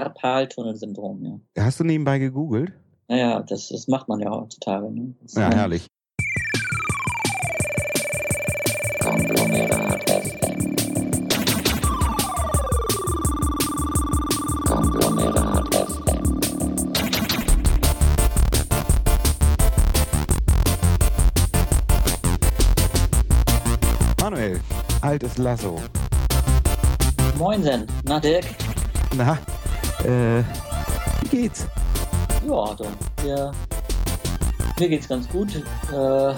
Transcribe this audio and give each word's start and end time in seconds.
Karpaltunnelsyndrom, 0.00 1.40
ja. 1.56 1.64
Hast 1.64 1.80
du 1.80 1.84
nebenbei 1.84 2.18
gegoogelt? 2.18 2.72
Naja, 3.08 3.40
das, 3.42 3.68
das 3.68 3.88
macht 3.88 4.08
man 4.08 4.20
ja 4.20 4.30
heutzutage. 4.30 4.90
Ne? 4.90 5.14
Ja, 5.34 5.48
ist- 5.48 5.54
herrlich. 5.56 5.86
Konglomerat 9.02 10.10
FM. 10.10 10.76
Konglomerat 14.66 15.74
FM. 15.74 17.36
Manuel, 24.20 24.60
altes 25.02 25.38
Lasso. 25.38 25.76
Moinsen, 27.38 27.86
na 28.04 28.18
Dirk? 28.18 28.44
Na, 29.16 29.38
äh, 30.04 30.42
wie 31.22 31.28
geht's? 31.28 31.66
Ja, 32.46 32.74
du, 32.74 32.84
ja, 33.26 33.52
mir 34.78 34.88
geht's 34.88 35.08
ganz 35.08 35.28
gut. 35.28 35.54
Äh, 35.90 36.34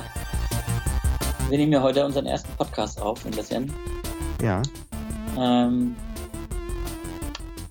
wir 1.49 1.59
nehmen 1.59 1.73
ja 1.73 1.83
heute 1.83 2.05
unseren 2.05 2.27
ersten 2.27 2.51
Podcast 2.57 3.01
auf, 3.01 3.25
ein 3.27 3.33
bisschen. 3.33 3.73
Ja. 4.41 4.63
Ähm, 5.37 5.97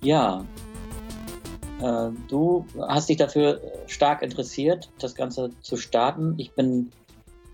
ja, 0.02 0.44
äh, 1.82 2.10
du 2.28 2.66
hast 2.88 3.10
dich 3.10 3.18
dafür 3.18 3.62
stark 3.88 4.22
interessiert, 4.22 4.90
das 5.00 5.16
Ganze 5.16 5.52
zu 5.62 5.78
starten. 5.78 6.36
Ich 6.38 6.54
bin 6.54 6.92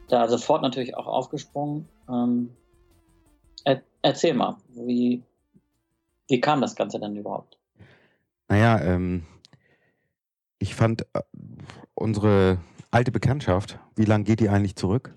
da 0.07 0.27
sofort 0.27 0.61
natürlich 0.61 0.95
auch 0.95 1.07
aufgesprungen. 1.07 1.87
Ähm, 2.09 2.49
er, 3.63 3.81
erzähl 4.01 4.33
mal, 4.33 4.57
wie, 4.69 5.21
wie 6.29 6.41
kam 6.41 6.61
das 6.61 6.75
Ganze 6.75 6.99
denn 6.99 7.15
überhaupt? 7.15 7.57
Naja, 8.53 8.79
ähm, 8.81 9.25
ich 10.59 10.75
fand 10.75 11.07
äh, 11.15 11.21
unsere 11.95 12.59
alte 12.91 13.11
Bekanntschaft, 13.11 13.79
wie 13.95 14.05
lange 14.05 14.25
geht 14.25 14.41
die 14.41 14.49
eigentlich 14.49 14.75
zurück? 14.75 15.15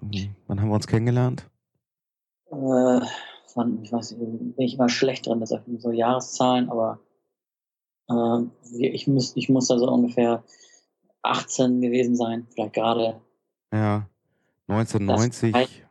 Mhm. 0.00 0.36
Wann 0.46 0.60
haben 0.60 0.68
wir 0.68 0.76
uns 0.76 0.86
kennengelernt? 0.86 1.50
Äh, 2.52 3.00
von, 3.48 3.82
ich 3.82 3.90
weiß 3.90 4.12
nicht, 4.12 4.20
bin 4.20 4.64
ich 4.64 4.74
immer 4.74 4.88
schlecht 4.88 5.26
drin, 5.26 5.40
das 5.40 5.48
sind 5.48 5.82
so 5.82 5.90
Jahreszahlen, 5.90 6.70
aber 6.70 7.00
äh, 8.08 8.44
ich, 8.78 9.08
muss, 9.08 9.34
ich 9.34 9.48
muss 9.48 9.66
da 9.66 9.76
so 9.76 9.90
ungefähr 9.90 10.44
18 11.22 11.80
gewesen 11.80 12.14
sein, 12.14 12.46
vielleicht 12.54 12.74
gerade. 12.74 13.20
Ja, 13.72 14.08
1990. 14.68 15.52
heißt- 15.52 15.82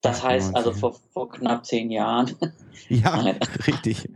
Das 0.00 0.22
heißt 0.22 0.54
also 0.54 0.70
98. 0.70 0.80
vor, 0.80 0.92
vor 1.10 1.28
knapp 1.28 1.66
zehn 1.66 1.90
Jahren. 1.90 2.36
ja, 2.88 3.14
richtig. 3.66 4.08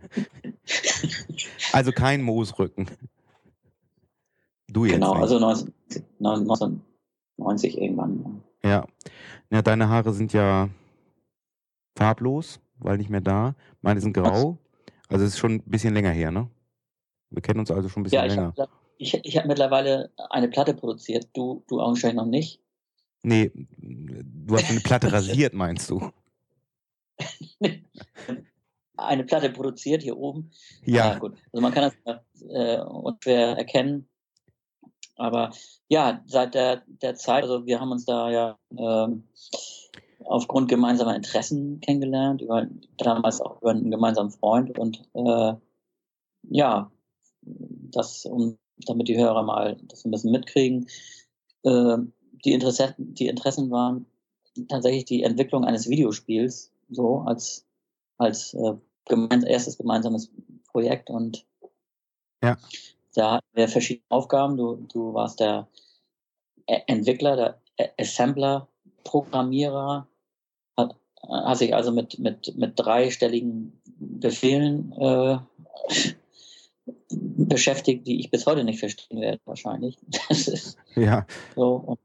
Also 1.72 1.92
kein 1.92 2.22
Moosrücken. 2.22 2.86
Du 4.68 4.84
jetzt 4.84 4.94
genau, 4.94 5.14
nicht. 5.14 5.22
also 5.22 5.38
19, 5.38 5.72
1990 6.18 7.78
irgendwann. 7.80 8.42
Ja. 8.64 8.86
ja, 9.50 9.62
deine 9.62 9.88
Haare 9.88 10.12
sind 10.12 10.32
ja 10.32 10.68
farblos, 11.96 12.60
weil 12.78 12.98
nicht 12.98 13.10
mehr 13.10 13.20
da. 13.20 13.54
Meine 13.80 14.00
sind 14.00 14.14
grau. 14.14 14.58
Also 15.08 15.24
es 15.24 15.32
ist 15.32 15.38
schon 15.38 15.52
ein 15.52 15.62
bisschen 15.62 15.94
länger 15.94 16.10
her, 16.10 16.30
ne? 16.30 16.48
Wir 17.30 17.42
kennen 17.42 17.60
uns 17.60 17.70
also 17.70 17.88
schon 17.88 18.00
ein 18.00 18.04
bisschen 18.04 18.20
Ja, 18.20 18.26
ich 18.26 18.34
länger. 18.34 18.54
habe 18.58 18.70
ich, 18.98 19.14
ich 19.14 19.36
hab 19.36 19.46
mittlerweile 19.46 20.10
eine 20.30 20.48
Platte 20.48 20.74
produziert, 20.74 21.28
du, 21.34 21.64
du 21.66 21.80
augenscheinlich 21.80 22.16
noch 22.16 22.26
nicht. 22.26 22.60
Nee, 23.22 23.50
du 23.54 24.54
hast 24.54 24.70
eine 24.70 24.80
Platte 24.80 25.12
rasiert, 25.12 25.54
meinst 25.54 25.90
du? 25.90 26.10
eine 28.96 29.24
Platte 29.24 29.50
produziert 29.50 30.02
hier 30.02 30.16
oben. 30.16 30.50
Ja, 30.84 31.12
Ah, 31.12 31.18
gut. 31.18 31.34
Also 31.52 31.62
man 31.62 31.72
kann 31.72 31.92
das 32.04 32.42
äh, 32.48 32.80
unschwer 32.80 33.56
erkennen. 33.56 34.08
Aber 35.16 35.50
ja, 35.88 36.22
seit 36.26 36.54
der, 36.54 36.82
der 36.86 37.14
Zeit, 37.14 37.44
also 37.44 37.66
wir 37.66 37.80
haben 37.80 37.92
uns 37.92 38.04
da 38.04 38.30
ja 38.30 38.58
ähm, 38.76 39.24
aufgrund 40.24 40.68
gemeinsamer 40.68 41.14
Interessen 41.14 41.80
kennengelernt, 41.80 42.42
über, 42.42 42.66
damals 42.96 43.40
auch 43.40 43.60
über 43.60 43.70
einen 43.70 43.90
gemeinsamen 43.90 44.30
Freund 44.30 44.78
und 44.78 45.02
äh, 45.14 45.54
ja, 46.50 46.90
das, 47.42 48.24
um, 48.24 48.58
damit 48.86 49.08
die 49.08 49.18
Hörer 49.18 49.42
mal 49.42 49.76
das 49.88 50.04
ein 50.04 50.10
bisschen 50.10 50.32
mitkriegen, 50.32 50.88
äh, 51.62 51.98
die, 52.44 52.52
Interessen, 52.52 53.14
die 53.14 53.26
Interessen 53.26 53.70
waren 53.70 54.06
tatsächlich 54.68 55.04
die 55.04 55.22
Entwicklung 55.22 55.64
eines 55.64 55.88
Videospiels, 55.88 56.72
so 56.90 57.18
als, 57.20 57.66
als 58.18 58.54
äh, 58.54 58.74
gemeins, 59.06 59.44
erstes 59.44 59.76
gemeinsames 59.78 60.30
Projekt 60.70 61.10
und 61.10 61.44
Ja. 62.42 62.56
da 63.14 63.32
hatten 63.34 63.46
wir 63.54 63.68
verschiedene 63.68 64.04
Aufgaben. 64.08 64.56
Du, 64.56 64.76
du 64.92 65.12
warst 65.14 65.40
der 65.40 65.68
E- 66.68 66.82
Entwickler, 66.86 67.36
der 67.36 67.60
A- 67.80 67.92
Assembler, 68.02 68.68
Programmierer, 69.04 70.06
hat, 70.76 70.96
hast 71.28 71.58
sich 71.58 71.74
also 71.74 71.90
mit, 71.92 72.18
mit, 72.18 72.56
mit 72.56 72.72
dreistelligen 72.76 73.72
Befehlen 73.98 74.92
äh, 74.92 75.38
beschäftigt, 77.10 78.06
die 78.06 78.20
ich 78.20 78.30
bis 78.30 78.46
heute 78.46 78.64
nicht 78.64 78.80
verstehen 78.80 79.20
werde, 79.20 79.40
wahrscheinlich. 79.44 79.98
Das 80.28 80.48
ist 80.48 80.78
ja. 80.94 81.26
so. 81.54 81.74
Und, 81.76 81.98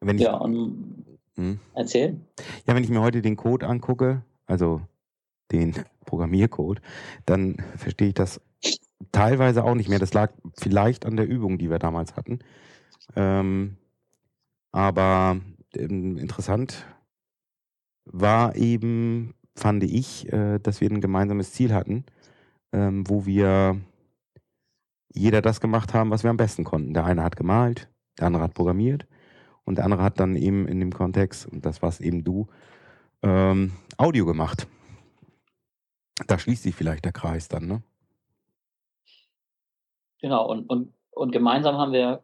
Wenn 0.00 0.16
ich, 0.16 0.24
ja, 0.24 0.36
und 0.36 1.04
Hm. 1.36 1.60
erzähl. 1.74 2.20
ja, 2.66 2.74
wenn 2.74 2.82
ich 2.84 2.90
mir 2.90 3.00
heute 3.00 3.22
den 3.22 3.36
Code 3.36 3.66
angucke, 3.66 4.24
also 4.46 4.80
den 5.52 5.74
Programmiercode, 6.04 6.80
dann 7.26 7.56
verstehe 7.76 8.08
ich 8.08 8.14
das 8.14 8.40
teilweise 9.12 9.64
auch 9.64 9.74
nicht 9.74 9.88
mehr. 9.88 9.98
Das 9.98 10.14
lag 10.14 10.32
vielleicht 10.56 11.06
an 11.06 11.16
der 11.16 11.28
Übung, 11.28 11.58
die 11.58 11.70
wir 11.70 11.78
damals 11.78 12.16
hatten. 12.16 12.40
Ähm, 13.16 13.76
aber 14.72 15.40
ähm, 15.74 16.18
interessant 16.18 16.86
war 18.04 18.56
eben, 18.56 19.34
fand 19.56 19.84
ich, 19.84 20.32
äh, 20.32 20.58
dass 20.58 20.80
wir 20.80 20.90
ein 20.90 21.00
gemeinsames 21.00 21.52
Ziel 21.52 21.74
hatten, 21.74 22.04
ähm, 22.72 23.08
wo 23.08 23.26
wir 23.26 23.80
jeder 25.12 25.42
das 25.42 25.60
gemacht 25.60 25.94
haben, 25.94 26.10
was 26.10 26.22
wir 26.22 26.30
am 26.30 26.36
besten 26.36 26.64
konnten. 26.64 26.94
Der 26.94 27.04
eine 27.04 27.22
hat 27.22 27.36
gemalt, 27.36 27.88
der 28.18 28.26
andere 28.26 28.44
hat 28.44 28.54
programmiert 28.54 29.06
und 29.64 29.76
der 29.76 29.84
andere 29.84 30.02
hat 30.02 30.20
dann 30.20 30.36
eben 30.36 30.66
in 30.66 30.80
dem 30.80 30.92
Kontext, 30.92 31.46
und 31.46 31.66
das 31.66 31.82
warst 31.82 32.00
eben 32.00 32.24
du, 32.24 32.46
ähm, 33.22 33.72
Audio 33.96 34.26
gemacht. 34.26 34.66
Da 36.26 36.38
schließt 36.38 36.62
sich 36.62 36.74
vielleicht 36.74 37.04
der 37.04 37.12
Kreis 37.12 37.48
dann, 37.48 37.66
ne? 37.66 37.82
Genau, 40.20 40.50
und, 40.50 40.68
und, 40.68 40.92
und 41.12 41.30
gemeinsam 41.30 41.76
haben 41.76 41.92
wir 41.92 42.22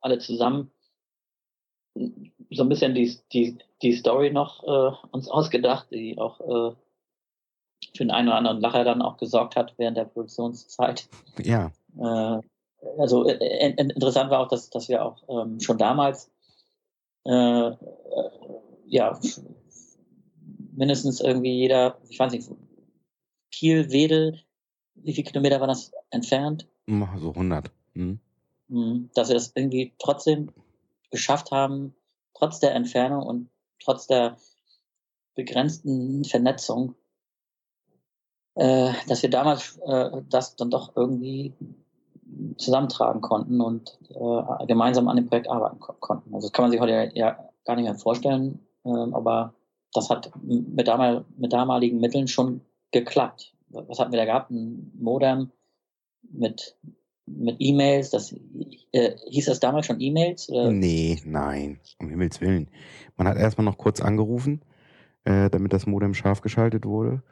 alle 0.00 0.18
zusammen 0.18 0.70
so 1.94 2.62
ein 2.62 2.68
bisschen 2.68 2.94
die, 2.94 3.18
die, 3.32 3.58
die 3.82 3.92
Story 3.92 4.30
noch 4.30 4.62
äh, 4.64 4.96
uns 5.10 5.28
ausgedacht, 5.28 5.88
die 5.90 6.18
auch 6.18 6.40
äh, 6.40 6.74
für 7.94 8.04
den 8.04 8.10
einen 8.10 8.28
oder 8.28 8.38
anderen 8.38 8.60
Lacher 8.60 8.84
dann 8.84 9.02
auch 9.02 9.18
gesorgt 9.18 9.56
hat 9.56 9.74
während 9.76 9.96
der 9.96 10.04
Produktionszeit. 10.06 11.08
Ja, 11.38 11.70
Äh, 11.98 12.40
also 12.98 13.26
äh, 13.26 13.34
äh, 13.34 13.74
interessant 13.76 14.30
war 14.30 14.40
auch, 14.40 14.48
dass, 14.48 14.70
dass 14.70 14.88
wir 14.88 15.04
auch 15.04 15.22
ähm, 15.28 15.60
schon 15.60 15.78
damals 15.78 16.30
äh, 17.24 17.70
ja 18.86 19.18
mindestens 20.74 21.20
irgendwie 21.20 21.52
jeder, 21.52 21.98
ich 22.08 22.18
weiß 22.18 22.32
nicht, 22.32 22.50
Kiel, 23.52 23.90
Wedel, 23.90 24.40
wie 24.94 25.14
viele 25.14 25.28
Kilometer 25.28 25.60
war 25.60 25.68
das 25.68 25.92
entfernt? 26.10 26.66
so 27.18 27.30
100. 27.30 27.70
Hm. 27.94 28.18
Mhm. 28.68 29.10
dass 29.14 29.28
wir 29.28 29.34
das 29.34 29.52
irgendwie 29.54 29.92
trotzdem 29.98 30.50
geschafft 31.10 31.50
haben, 31.50 31.94
trotz 32.34 32.58
der 32.58 32.74
Entfernung 32.74 33.22
und 33.26 33.50
trotz 33.84 34.06
der 34.06 34.38
begrenzten 35.34 36.24
Vernetzung, 36.24 36.94
äh, 38.54 38.92
dass 39.08 39.22
wir 39.22 39.30
damals 39.30 39.78
äh, 39.84 40.22
das 40.30 40.56
dann 40.56 40.70
doch 40.70 40.96
irgendwie 40.96 41.52
zusammentragen 42.56 43.20
konnten 43.20 43.60
und 43.60 43.98
äh, 44.08 44.66
gemeinsam 44.66 45.08
an 45.08 45.16
dem 45.16 45.26
Projekt 45.26 45.50
arbeiten 45.50 45.78
ko 45.78 45.92
konnten. 45.94 46.34
Also 46.34 46.48
das 46.48 46.52
kann 46.52 46.64
man 46.64 46.70
sich 46.70 46.80
heute 46.80 47.12
ja 47.14 47.50
gar 47.64 47.76
nicht 47.76 47.84
mehr 47.84 47.94
vorstellen, 47.94 48.58
ähm, 48.84 49.14
aber 49.14 49.54
das 49.92 50.08
hat 50.08 50.32
mit, 50.42 50.88
damal 50.88 51.26
mit 51.36 51.52
damaligen 51.52 52.00
Mitteln 52.00 52.26
schon 52.26 52.62
geklappt. 52.92 53.54
Was 53.70 53.98
hatten 53.98 54.12
wir 54.12 54.18
da 54.18 54.26
gehabt? 54.26 54.50
Ein 54.50 54.92
Modem 54.98 55.50
mit 56.30 56.76
mit 57.26 57.56
E-Mails, 57.60 58.10
das 58.10 58.34
äh, 58.92 59.12
hieß 59.30 59.46
das 59.46 59.60
damals 59.60 59.86
schon 59.86 60.00
E-Mails? 60.00 60.48
Nee, 60.48 61.20
nein, 61.24 61.80
um 61.98 62.08
Himmels 62.08 62.40
Willen. 62.40 62.68
Man 63.16 63.28
hat 63.28 63.36
erstmal 63.36 63.64
noch 63.64 63.78
kurz 63.78 64.00
angerufen, 64.00 64.62
äh, 65.24 65.48
damit 65.50 65.72
das 65.72 65.86
Modem 65.86 66.14
scharf 66.14 66.40
geschaltet 66.40 66.84
wurde. 66.84 67.22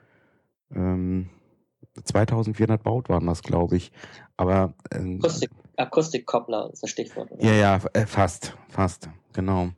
Ähm, 0.75 1.29
2400 2.05 2.83
Baut 2.83 3.09
waren 3.09 3.27
das, 3.27 3.43
glaube 3.43 3.77
ich. 3.77 3.91
Aber 4.37 4.75
ähm, 4.93 5.19
Akustik, 5.19 5.51
Akustikkoppler 5.77 6.71
ist 6.73 6.83
das 6.83 6.91
Stichwort. 6.91 7.33
Oder? 7.33 7.45
ja, 7.45 7.55
ja, 7.55 7.81
äh, 7.93 8.07
fast, 8.07 8.57
fast, 8.69 9.09
genau. 9.33 9.71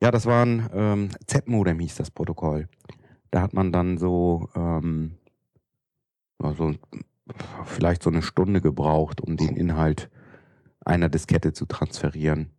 Ja, 0.00 0.12
das 0.12 0.26
war 0.26 0.46
ein 0.46 0.70
ähm, 0.72 1.08
Z-Modem, 1.26 1.80
hieß 1.80 1.96
das 1.96 2.10
Protokoll. 2.10 2.68
Da 3.30 3.42
hat 3.42 3.52
man 3.54 3.72
dann 3.72 3.98
so 3.98 4.48
ähm, 4.54 5.18
also 6.38 6.74
vielleicht 7.64 8.02
so 8.02 8.10
eine 8.10 8.22
Stunde 8.22 8.60
gebraucht, 8.60 9.20
um 9.20 9.36
den 9.36 9.56
Inhalt 9.56 10.10
einer 10.84 11.08
Diskette 11.08 11.52
zu 11.52 11.66
transferieren. 11.66 12.50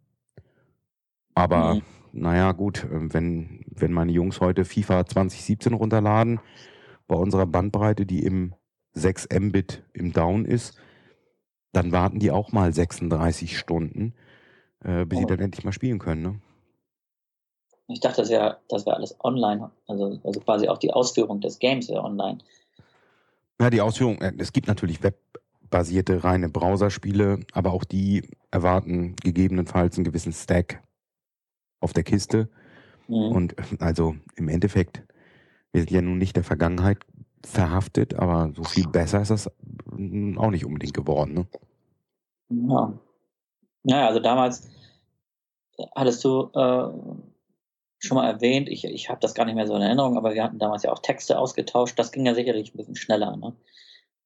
Aber 1.33 1.75
Mhm. 1.75 1.81
naja, 2.11 2.51
gut, 2.51 2.83
äh, 2.83 3.13
wenn, 3.13 3.63
wenn 3.67 3.93
meine 3.93 4.11
Jungs 4.11 4.41
heute 4.41 4.65
FIFA 4.65 5.05
2017 5.05 5.73
runterladen, 5.73 6.39
bei 7.07 7.15
unserer 7.15 7.47
Bandbreite, 7.47 8.05
die 8.05 8.23
im 8.23 8.53
6 8.93 9.27
Mbit 9.33 9.83
im 9.93 10.13
Down 10.13 10.45
ist, 10.45 10.77
dann 11.71 11.91
warten 11.91 12.19
die 12.19 12.31
auch 12.31 12.51
mal 12.51 12.73
36 12.73 13.57
Stunden, 13.57 14.13
äh, 14.83 15.05
bis 15.05 15.17
sie 15.19 15.23
Oh. 15.25 15.27
dann 15.27 15.39
endlich 15.39 15.63
mal 15.65 15.71
spielen 15.71 15.99
können. 15.99 16.21
Ne? 16.21 16.41
Ich 17.89 17.99
dachte, 17.99 18.21
das 18.21 18.29
wäre 18.29 18.57
das 18.69 18.85
wär 18.85 18.95
alles 18.95 19.15
online, 19.23 19.71
also, 19.87 20.19
also 20.23 20.39
quasi 20.41 20.67
auch 20.69 20.77
die 20.77 20.93
Ausführung 20.93 21.41
des 21.41 21.57
Games 21.57 21.89
wäre 21.89 22.03
online. 22.03 22.37
Ja, 23.59 23.69
die 23.69 23.81
Ausführung, 23.81 24.21
äh, 24.21 24.31
es 24.37 24.53
gibt 24.53 24.67
natürlich 24.67 24.99
webbasierte 25.01 26.23
reine 26.23 26.49
Browserspiele, 26.49 27.39
aber 27.51 27.73
auch 27.73 27.83
die 27.83 28.29
erwarten 28.51 29.15
gegebenenfalls 29.15 29.97
einen 29.97 30.05
gewissen 30.05 30.33
Stack 30.33 30.83
auf 31.79 31.91
der 31.93 32.03
Kiste. 32.03 32.49
Mhm. 33.07 33.31
Und 33.31 33.55
also 33.81 34.15
im 34.35 34.49
Endeffekt, 34.49 35.01
wir 35.71 35.81
sind 35.81 35.91
ja 35.91 36.01
nun 36.01 36.19
nicht 36.19 36.35
der 36.35 36.43
Vergangenheit 36.43 36.99
verhaftet, 37.43 38.13
aber 38.13 38.51
so 38.55 38.63
viel 38.63 38.87
besser 38.87 39.21
ist 39.21 39.31
das 39.31 39.47
auch 39.47 40.51
nicht 40.51 40.65
unbedingt 40.65 40.93
geworden. 40.93 41.33
Ne? 41.33 41.47
Ja. 42.49 42.93
Naja, 43.83 44.07
also 44.07 44.19
damals 44.19 44.69
hattest 45.95 46.23
du 46.23 46.49
äh, 46.53 46.89
schon 47.99 48.15
mal 48.15 48.29
erwähnt, 48.29 48.69
ich, 48.69 48.85
ich 48.85 49.09
habe 49.09 49.19
das 49.19 49.33
gar 49.33 49.45
nicht 49.45 49.55
mehr 49.55 49.67
so 49.67 49.75
in 49.75 49.81
Erinnerung, 49.81 50.17
aber 50.17 50.33
wir 50.33 50.43
hatten 50.43 50.59
damals 50.59 50.83
ja 50.83 50.91
auch 50.91 50.99
Texte 50.99 51.37
ausgetauscht. 51.37 51.97
Das 51.99 52.11
ging 52.11 52.25
ja 52.25 52.33
sicherlich 52.33 52.73
ein 52.73 52.77
bisschen 52.77 52.95
schneller. 52.95 53.35
Ne? 53.37 53.53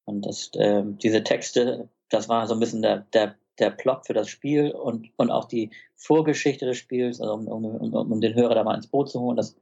Und 0.05 0.25
das, 0.25 0.51
ähm, 0.55 0.97
diese 0.99 1.23
Texte, 1.23 1.89
das 2.09 2.29
war 2.29 2.47
so 2.47 2.53
ein 2.53 2.59
bisschen 2.59 2.81
der, 2.81 2.99
der, 3.13 3.35
der 3.59 3.71
Plot 3.71 4.05
für 4.05 4.13
das 4.13 4.29
Spiel 4.29 4.71
und, 4.71 5.09
und 5.17 5.31
auch 5.31 5.45
die 5.45 5.71
Vorgeschichte 5.95 6.65
des 6.65 6.77
Spiels, 6.77 7.19
also 7.19 7.33
um, 7.33 7.47
um, 7.47 7.65
um, 7.65 8.11
um 8.11 8.21
den 8.21 8.35
Hörer 8.35 8.55
da 8.55 8.63
mal 8.63 8.75
ins 8.75 8.87
Boot 8.87 9.09
zu 9.09 9.19
holen. 9.19 9.37
Das, 9.37 9.55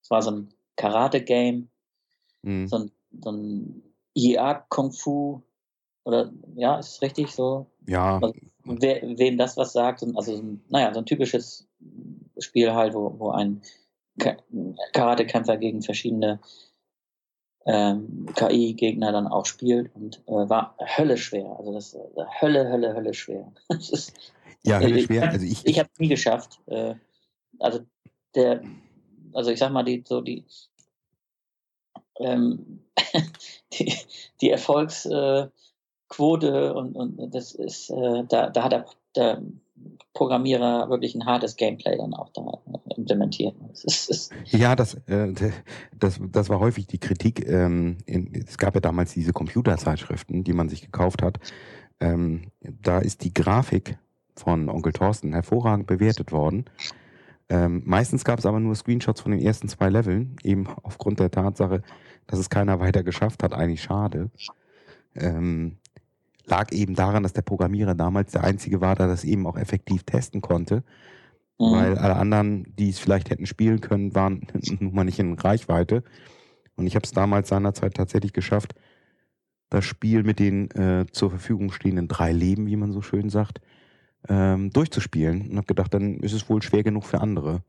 das 0.00 0.10
war 0.10 0.22
so 0.22 0.30
ein 0.30 0.54
Karate-Game, 0.76 1.68
Mhm. 2.46 2.68
so 2.68 2.76
ein, 2.76 2.90
so 3.20 3.30
ein 3.32 3.82
IA-Kung-Fu. 4.14 5.42
Oder 6.06 6.30
ja, 6.54 6.78
ist 6.78 6.92
es 6.92 7.02
richtig 7.02 7.32
so? 7.32 7.66
Ja, 7.88 8.18
Also, 8.22 8.32
wer, 8.64 9.02
wem 9.18 9.36
das 9.36 9.56
was 9.56 9.72
sagt, 9.72 10.04
also 10.14 10.36
so 10.36 10.40
ein, 10.42 10.62
naja, 10.68 10.94
so 10.94 11.00
ein 11.00 11.06
typisches 11.06 11.66
Spiel 12.38 12.72
halt, 12.72 12.94
wo, 12.94 13.12
wo 13.18 13.30
ein 13.30 13.60
Ka- 14.20 14.36
Karatekämpfer 14.92 15.56
gegen 15.56 15.82
verschiedene 15.82 16.38
ähm, 17.66 18.26
KI-Gegner 18.36 19.10
dann 19.10 19.26
auch 19.26 19.46
spielt 19.46 19.92
und 19.96 20.22
äh, 20.28 20.48
war 20.48 20.76
Hölle 20.78 21.16
schwer. 21.16 21.56
Also 21.58 21.72
das 21.72 21.94
äh, 21.94 21.98
Hölle, 22.40 22.70
Hölle, 22.70 22.94
Hölle 22.94 23.12
schwer. 23.14 23.52
Das 23.68 23.90
ist, 23.90 24.12
ja, 24.62 24.78
Hölle 24.78 25.00
ich- 25.00 25.06
schwer. 25.06 25.28
Also 25.28 25.44
ich, 25.44 25.66
ich 25.66 25.78
habe 25.80 25.88
es 25.92 25.98
nie 25.98 26.08
geschafft. 26.08 26.60
Äh, 26.66 26.94
also 27.58 27.80
der, 28.36 28.62
also 29.32 29.50
ich 29.50 29.58
sag 29.58 29.72
mal, 29.72 29.82
die, 29.82 30.04
so 30.06 30.20
die, 30.20 30.44
ähm, 32.20 32.84
die, 33.72 33.92
die 34.40 34.50
Erfolgsquote 34.50 35.50
äh, 35.52 35.65
Quote 36.08 36.74
und, 36.74 36.94
und 36.94 37.34
das 37.34 37.52
ist, 37.52 37.90
äh, 37.90 38.24
da, 38.28 38.50
da 38.50 38.62
hat 38.64 38.72
der, 38.72 38.86
der 39.16 39.42
Programmierer 40.14 40.88
wirklich 40.88 41.14
ein 41.14 41.26
hartes 41.26 41.56
Gameplay 41.56 41.96
dann 41.96 42.14
auch 42.14 42.30
da 42.30 42.42
äh, 42.42 42.94
implementiert. 42.96 43.54
Das 43.68 43.84
ist, 43.84 44.10
ist, 44.10 44.32
Ja, 44.50 44.74
das, 44.74 44.94
äh, 45.06 45.32
das, 45.98 46.20
das 46.32 46.48
war 46.48 46.60
häufig 46.60 46.86
die 46.86 46.98
Kritik. 46.98 47.46
Ähm, 47.46 47.98
in, 48.06 48.32
es 48.46 48.56
gab 48.56 48.74
ja 48.74 48.80
damals 48.80 49.12
diese 49.12 49.32
Computerzeitschriften, 49.32 50.44
die 50.44 50.52
man 50.52 50.68
sich 50.68 50.80
gekauft 50.80 51.22
hat. 51.22 51.38
Ähm, 52.00 52.50
da 52.60 52.98
ist 52.98 53.24
die 53.24 53.34
Grafik 53.34 53.98
von 54.34 54.68
Onkel 54.68 54.92
Thorsten 54.92 55.32
hervorragend 55.32 55.86
bewertet 55.86 56.32
worden. 56.32 56.64
Ähm, 57.48 57.82
meistens 57.84 58.24
gab 58.24 58.38
es 58.38 58.46
aber 58.46 58.58
nur 58.58 58.74
Screenshots 58.74 59.20
von 59.20 59.32
den 59.32 59.40
ersten 59.40 59.68
zwei 59.68 59.88
Leveln, 59.88 60.36
eben 60.42 60.66
aufgrund 60.82 61.20
der 61.20 61.30
Tatsache, 61.30 61.82
dass 62.26 62.38
es 62.38 62.50
keiner 62.50 62.80
weiter 62.80 63.02
geschafft 63.02 63.42
hat. 63.42 63.52
Eigentlich 63.52 63.82
schade. 63.82 64.30
Ähm, 65.14 65.76
lag 66.46 66.72
eben 66.72 66.94
daran, 66.94 67.22
dass 67.22 67.32
der 67.32 67.42
Programmierer 67.42 67.94
damals 67.94 68.32
der 68.32 68.44
Einzige 68.44 68.80
war, 68.80 68.94
der 68.94 69.08
das 69.08 69.24
eben 69.24 69.46
auch 69.46 69.56
effektiv 69.56 70.04
testen 70.04 70.40
konnte 70.40 70.82
Mhm. 71.58 71.72
weil 71.72 71.98
alle 71.98 72.16
anderen, 72.16 72.74
die 72.78 72.90
es 72.90 72.98
vielleicht 72.98 73.30
hätten 73.30 73.46
spielen 73.46 73.80
können, 73.80 74.14
waren 74.14 74.46
nun 74.80 74.94
mal 74.94 75.04
nicht 75.04 75.18
in 75.18 75.34
Reichweite. 75.34 76.02
Und 76.76 76.86
ich 76.86 76.94
habe 76.94 77.04
es 77.04 77.12
damals 77.12 77.48
seinerzeit 77.48 77.94
tatsächlich 77.94 78.32
geschafft, 78.32 78.74
das 79.70 79.84
Spiel 79.84 80.22
mit 80.22 80.38
den 80.38 80.70
äh, 80.72 81.06
zur 81.10 81.30
Verfügung 81.30 81.72
stehenden 81.72 82.08
drei 82.08 82.32
Leben, 82.32 82.66
wie 82.66 82.76
man 82.76 82.92
so 82.92 83.00
schön 83.00 83.30
sagt, 83.30 83.60
ähm, 84.28 84.70
durchzuspielen. 84.70 85.50
Und 85.50 85.56
habe 85.56 85.66
gedacht, 85.66 85.94
dann 85.94 86.20
ist 86.20 86.34
es 86.34 86.48
wohl 86.48 86.62
schwer 86.62 86.82
genug 86.82 87.04
für 87.04 87.20
andere. 87.20 87.62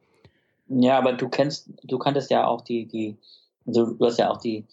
Ja, 0.67 0.97
aber 0.97 1.13
du 1.13 1.29
kennst, 1.29 1.69
du 1.83 1.97
kanntest 1.97 2.29
ja 2.29 2.45
auch 2.45 2.61
die, 2.61 2.85
die, 2.85 3.17
also 3.65 3.93
du 3.93 4.05
hast 4.05 4.19
ja 4.19 4.29
auch 4.29 4.37
die 4.37 4.65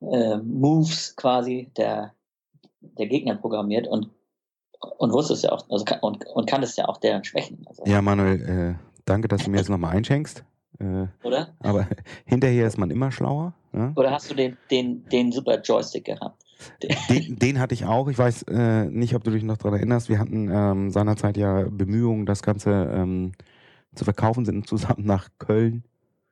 äh, 0.00 0.36
Moves 0.36 1.16
quasi 1.16 1.70
der, 1.76 2.12
der 2.80 3.06
Gegner 3.06 3.34
programmiert 3.36 3.86
und, 3.86 4.10
und 4.98 5.12
wusstest 5.12 5.44
ja 5.44 5.52
auch, 5.52 5.68
also 5.70 5.84
und, 6.02 6.24
und 6.26 6.48
kanntest 6.48 6.78
ja 6.78 6.88
auch 6.88 6.98
deren 6.98 7.24
Schwächen. 7.24 7.64
Also, 7.66 7.84
Ja, 7.86 8.02
Manuel, 8.02 8.76
äh, 8.78 9.00
danke, 9.04 9.28
dass 9.28 9.44
du 9.44 9.50
mir 9.50 9.58
jetzt 9.58 9.70
nochmal 9.70 9.96
einschenkst. 9.96 10.44
Äh, 10.78 11.06
Oder? 11.24 11.54
aber 11.60 11.86
hinterher 12.24 12.66
ist 12.66 12.78
man 12.78 12.90
immer 12.90 13.10
schlauer. 13.10 13.54
Ja? 13.72 13.92
Oder 13.96 14.12
hast 14.12 14.30
du 14.30 14.34
den, 14.34 14.56
den, 14.70 15.04
den 15.06 15.32
super 15.32 15.60
Joystick 15.60 16.04
gehabt? 16.04 16.44
Den, 17.08 17.36
den 17.38 17.60
hatte 17.60 17.74
ich 17.74 17.84
auch. 17.84 18.08
Ich 18.08 18.18
weiß 18.18 18.42
äh, 18.48 18.86
nicht, 18.86 19.14
ob 19.14 19.22
du 19.22 19.30
dich 19.30 19.44
noch 19.44 19.58
daran 19.58 19.74
erinnerst. 19.74 20.08
Wir 20.08 20.18
hatten 20.18 20.48
ähm, 20.52 20.90
seinerzeit 20.90 21.36
ja 21.36 21.64
Bemühungen, 21.68 22.26
das 22.26 22.42
Ganze 22.42 22.70
ähm, 22.92 23.32
zu 23.94 24.04
verkaufen, 24.04 24.44
sind 24.44 24.66
zusammen 24.66 25.04
nach 25.04 25.28
Köln, 25.38 25.84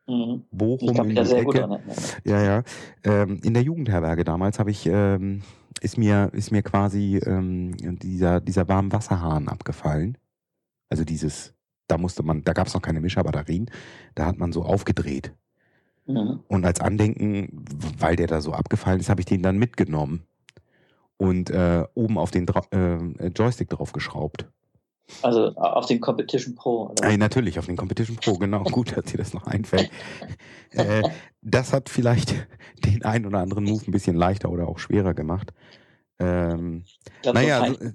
Mhm. 0.07 0.45
Ich 0.51 0.59
Bochum 0.59 0.95
kann 0.95 1.11
in 1.11 1.17
die 1.17 1.23
gut 1.23 1.55
Ecke. 1.55 1.59
erinnern. 1.61 1.83
Ja, 2.25 2.43
ja. 2.43 2.63
Ähm, 3.05 3.41
in 3.43 3.55
der 3.55 3.63
Jugendherberge 3.63 4.25
damals 4.25 4.59
habe 4.59 4.71
ich 4.71 4.87
ähm, 4.87 5.43
ist 5.81 5.99
mir 5.99 6.31
ist 6.33 6.51
mir 6.51 6.63
quasi 6.63 7.19
ähm, 7.25 7.77
dieser 7.99 8.41
dieser 8.41 8.69
warme 8.69 8.93
Wasserhahn 8.93 9.49
abgefallen. 9.49 10.19
Also 10.89 11.05
dieses, 11.05 11.55
da 11.89 11.99
musste 11.99 12.23
man, 12.23 12.43
da 12.45 12.53
gab 12.53 12.67
es 12.69 12.75
noch 12.75 12.83
keine 12.83 13.01
Mischerbatterien, 13.01 13.71
da 14.15 14.27
hat 14.27 14.39
man 14.39 14.53
so 14.53 14.63
aufgedreht. 14.63 15.33
Mhm. 16.07 16.41
Und 16.49 16.65
als 16.65 16.81
Andenken, 16.81 17.65
weil 17.99 18.17
der 18.17 18.29
da 18.29 18.41
so 18.41 18.53
abgefallen 18.53 19.01
ist, 19.01 19.09
habe 19.09 19.21
ich 19.21 19.27
den 19.27 19.43
dann 19.43 19.59
mitgenommen 19.59 20.23
und 21.17 21.51
äh, 21.51 21.85
oben 21.95 22.19
auf 22.19 22.31
den 22.31 22.47
Dra 22.47 22.63
äh, 22.71 23.27
Joystick 23.29 23.69
draufgeschraubt. 23.71 24.47
Also 25.23 25.55
auf 25.55 25.87
den 25.87 26.01
Competition 26.01 26.55
Pro. 26.55 26.91
Oder? 26.91 27.09
Äh, 27.09 27.17
natürlich, 27.17 27.59
auf 27.59 27.67
den 27.67 27.77
Competition 27.77 28.17
Pro, 28.17 28.35
genau. 28.35 28.63
Gut, 28.65 28.97
dass 28.97 29.05
dir 29.05 29.19
das 29.19 29.35
noch 29.35 29.47
einfällt. 29.47 29.91
äh, 30.73 31.03
das 31.43 31.73
hat 31.73 31.89
vielleicht 31.89 32.35
den 32.85 33.05
einen 33.05 33.27
oder 33.27 33.39
anderen 33.39 33.65
Move 33.65 33.83
ein 33.87 33.93
bisschen 33.93 34.17
leichter 34.17 34.51
oder 34.51 34.69
auch 34.69 34.79
schwerer 34.79 35.15
gemacht. 35.15 35.53
Ähm, 36.19 36.85
glaub, 37.21 37.35
naja, 37.35 37.67
so 37.67 37.73
so, 37.73 37.79
kein, 37.79 37.95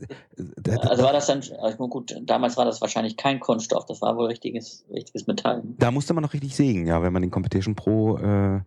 äh, 0.67 0.71
äh, 0.71 0.77
also 0.77 1.03
war 1.03 1.13
das 1.13 1.25
dann, 1.25 1.41
also 1.59 1.87
gut, 1.87 2.15
damals 2.21 2.55
war 2.55 2.65
das 2.65 2.79
wahrscheinlich 2.79 3.17
kein 3.17 3.39
Kunststoff, 3.39 3.87
das 3.87 3.99
war 4.01 4.15
wohl 4.15 4.27
richtiges, 4.27 4.85
richtiges 4.91 5.25
Metall. 5.25 5.63
da 5.79 5.89
musste 5.89 6.13
man 6.13 6.21
noch 6.21 6.33
richtig 6.33 6.55
sägen, 6.55 6.85
ja, 6.85 7.01
wenn 7.01 7.13
man 7.13 7.23
den 7.23 7.31
Competition 7.31 7.73
Pro 7.73 8.17
äh, 8.19 8.61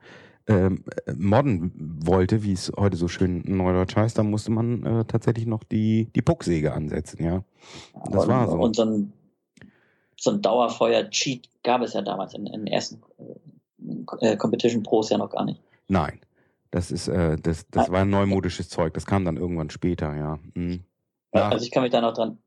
ähm, 0.46 0.84
äh, 1.06 1.12
modden 1.14 1.72
wollte, 2.04 2.42
wie 2.42 2.52
es 2.52 2.70
heute 2.76 2.96
so 2.96 3.08
schön 3.08 3.42
neudeutsch 3.46 3.96
heißt, 3.96 4.18
dann 4.18 4.30
musste 4.30 4.50
man 4.50 4.84
äh, 4.84 5.04
tatsächlich 5.04 5.46
noch 5.46 5.64
die, 5.64 6.08
die 6.14 6.22
Pucksäge 6.22 6.72
ansetzen, 6.72 7.24
ja. 7.24 7.44
Das 8.10 8.24
und, 8.24 8.28
war 8.28 8.48
so. 8.48 8.58
Und 8.58 8.76
so 8.76 8.84
ein, 8.84 9.12
so 10.16 10.30
ein 10.30 10.42
Dauerfeuer-Cheat 10.42 11.48
gab 11.62 11.82
es 11.82 11.94
ja 11.94 12.02
damals 12.02 12.34
in, 12.34 12.46
in 12.46 12.64
den 12.64 12.66
ersten 12.66 13.00
äh, 14.20 14.36
Competition 14.36 14.82
Pros 14.82 15.10
ja 15.10 15.18
noch 15.18 15.30
gar 15.30 15.44
nicht. 15.44 15.60
Nein. 15.88 16.20
Das 16.70 16.90
ist, 16.90 17.06
äh, 17.06 17.36
das, 17.36 17.68
das 17.70 17.90
war 17.90 18.04
neumodisches 18.04 18.68
Zeug. 18.68 18.94
Das 18.94 19.06
kam 19.06 19.24
dann 19.24 19.36
irgendwann 19.36 19.70
später, 19.70 20.16
ja. 20.16 20.40
Hm. 20.54 20.80
Nach- 21.32 21.52
Also 21.52 21.64
ich 21.64 21.70
kann 21.70 21.84
mich 21.84 21.92
da 21.92 22.00
noch 22.00 22.14
dran, 22.14 22.38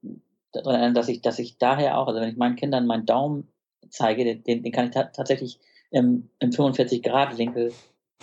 daran 0.52 0.76
erinnern, 0.76 0.96
dass 0.96 1.08
ich, 1.08 1.22
dass 1.22 1.40
ich 1.40 1.58
daher 1.58 1.98
auch, 1.98 2.08
also 2.08 2.20
wenn 2.20 2.30
ich 2.30 2.38
meinen 2.38 2.58
Kindern 2.58 2.88
meinen 2.88 3.06
Daumen 3.06 3.48
zeige, 3.90 4.26
den, 4.26 4.44
den 4.44 4.64
den 4.64 4.72
kann 4.74 4.86
ich 4.86 4.92
ta 4.92 5.04
tatsächlich 5.06 5.60
im, 5.92 6.30
im 6.40 6.52
45-Grad-Winkel 6.52 7.74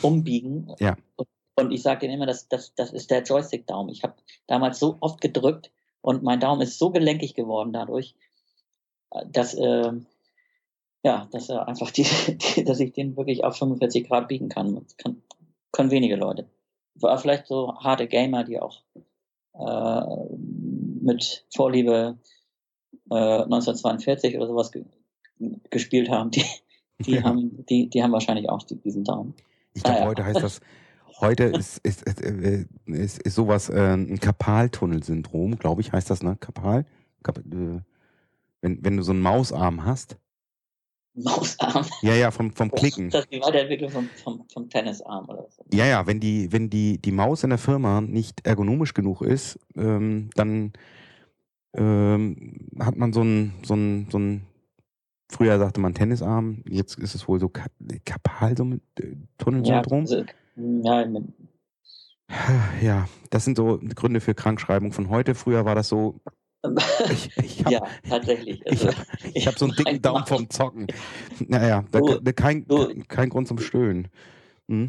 umbiegen. 0.02 0.75
Ja. 0.80 0.97
Und, 1.16 1.28
und 1.56 1.71
ich 1.73 1.83
sage 1.83 2.00
denen 2.00 2.14
immer, 2.14 2.26
das, 2.26 2.49
das, 2.49 2.75
das 2.75 2.92
ist 2.92 3.11
der 3.11 3.23
Joystick-Daumen. 3.23 3.92
Ich 3.92 4.02
habe 4.02 4.14
damals 4.47 4.78
so 4.78 4.97
oft 5.00 5.21
gedrückt 5.21 5.71
und 6.00 6.23
mein 6.23 6.40
Daumen 6.40 6.62
ist 6.62 6.78
so 6.78 6.90
gelenkig 6.90 7.35
geworden 7.35 7.73
dadurch, 7.73 8.14
dass, 9.28 9.54
ähm, 9.54 10.06
ja, 11.02 11.28
dass 11.30 11.49
er 11.49 11.68
einfach 11.68 11.90
die, 11.90 12.06
die, 12.56 12.64
dass 12.64 12.80
ich 12.80 12.92
den 12.92 13.16
wirklich 13.16 13.44
auf 13.44 13.56
45 13.56 14.09
Grad 14.09 14.28
biegen 14.28 14.49
kann. 14.49 14.75
Das 14.75 14.97
kann 14.97 15.23
können 15.75 15.90
wenige 15.90 16.16
Leute. 16.16 16.47
War 16.94 17.18
vielleicht 17.18 17.49
so 17.49 17.75
harte 17.76 18.06
Gamer, 18.06 18.44
die 18.44 18.61
auch 18.61 18.80
äh, 19.54 20.37
mit 21.00 21.44
Vorliebe 21.52 22.18
äh, 23.11 23.42
1942 23.42 24.37
oder 24.37 24.47
sowas 24.47 24.73
ge 24.73 24.85
gespielt 25.68 26.11
haben, 26.11 26.30
die, 26.30 26.44
die 27.00 27.12
Ja. 27.16 27.24
haben, 27.24 27.64
die, 27.66 27.88
die 27.90 28.02
haben 28.02 28.12
wahrscheinlich 28.12 28.48
auch 28.48 28.62
die, 28.62 28.76
diesen 28.76 29.04
Daumen. 29.04 29.34
Ich 29.74 29.82
glaube, 29.82 29.98
Ah, 29.98 30.02
ja. 30.02 30.06
heute 30.08 30.24
heißt 30.24 30.42
das, 30.42 30.60
heute 31.20 31.44
ist, 31.58 31.78
ist, 31.78 32.02
ist, 32.02 32.20
äh, 32.22 32.66
ist, 32.86 33.22
ist 33.22 33.34
sowas, 33.34 33.68
äh, 33.68 33.94
ein 33.94 34.18
Karpaltunnelsyndrom, 34.20 35.56
glaube 35.58 35.80
ich, 35.80 35.92
heißt 35.92 36.10
das, 36.10 36.22
ne? 36.22 36.36
Karpal? 36.38 36.86
Kap 37.22 37.38
äh, 37.38 37.80
wenn, 38.62 38.82
wenn 38.84 38.96
du 38.96 39.02
so 39.02 39.12
einen 39.12 39.20
Mausarm 39.20 39.84
hast. 39.84 40.16
Mausarm. 41.16 41.86
Ja, 42.02 42.14
ja, 42.14 42.30
vom, 42.30 42.50
vom 42.52 42.70
Klicken. 42.72 43.10
Das 43.10 43.24
ist 43.24 43.32
die 43.32 43.40
Weiterentwicklung 43.40 43.90
vom, 43.90 44.08
vom, 44.22 44.44
vom 44.52 44.68
Tennisarm 44.68 45.28
oder 45.28 45.46
so. 45.50 45.62
Ja, 45.72 45.86
ja, 45.86 46.06
wenn 46.06 46.18
die, 46.18 46.50
wenn 46.50 46.70
die, 46.70 46.98
die 46.98 47.12
Maus 47.12 47.44
in 47.44 47.50
der 47.50 47.58
Firma 47.58 48.00
nicht 48.00 48.44
ergonomisch 48.46 48.94
genug 48.94 49.22
ist, 49.22 49.58
ähm, 49.76 50.30
dann 50.34 50.72
ähm, 51.76 52.68
hat 52.80 52.96
man 52.96 53.12
so 53.12 53.22
ein, 53.22 53.52
so 53.62 53.74
so 54.10 54.18
ein, 54.18 54.42
früher 55.34 55.58
sagte 55.58 55.80
man 55.80 55.94
Tennisarm, 55.94 56.62
jetzt 56.68 56.98
ist 56.98 57.14
es 57.14 57.26
wohl 57.28 57.40
so 57.40 57.48
Ka 57.48 57.66
Kapal, 58.04 58.56
so 58.56 58.64
mit 58.64 58.82
äh. 59.00 59.16
Ja, 59.64 59.82
ja, 61.02 61.10
Ja, 62.82 63.08
das 63.30 63.44
sind 63.44 63.56
so 63.56 63.78
Gründe 63.94 64.20
für 64.20 64.34
Krankschreibung 64.34 64.92
von 64.92 65.08
heute. 65.08 65.34
Früher 65.34 65.64
war 65.64 65.74
das 65.74 65.88
so, 65.88 66.20
ich, 67.10 67.36
ich 67.36 67.64
habe 67.64 67.74
ja, 67.74 67.82
tatsächlich. 68.08 68.62
ich 68.64 68.70
Also, 68.70 68.88
hab, 68.88 69.06
ich 69.34 69.46
hab 69.46 69.58
so 69.58 69.66
einen 69.66 69.74
dicken 69.78 70.00
Daumen 70.00 70.26
vom 70.26 70.48
Zocken. 70.48 70.86
Naja, 71.46 71.84
da, 71.90 72.00
Du, 72.00 72.32
kein, 72.32 72.66
du. 72.66 72.94
kein 73.08 73.28
Grund 73.28 73.48
zum 73.48 73.58
Stöhnen. 73.58 74.08
Hm? 74.68 74.88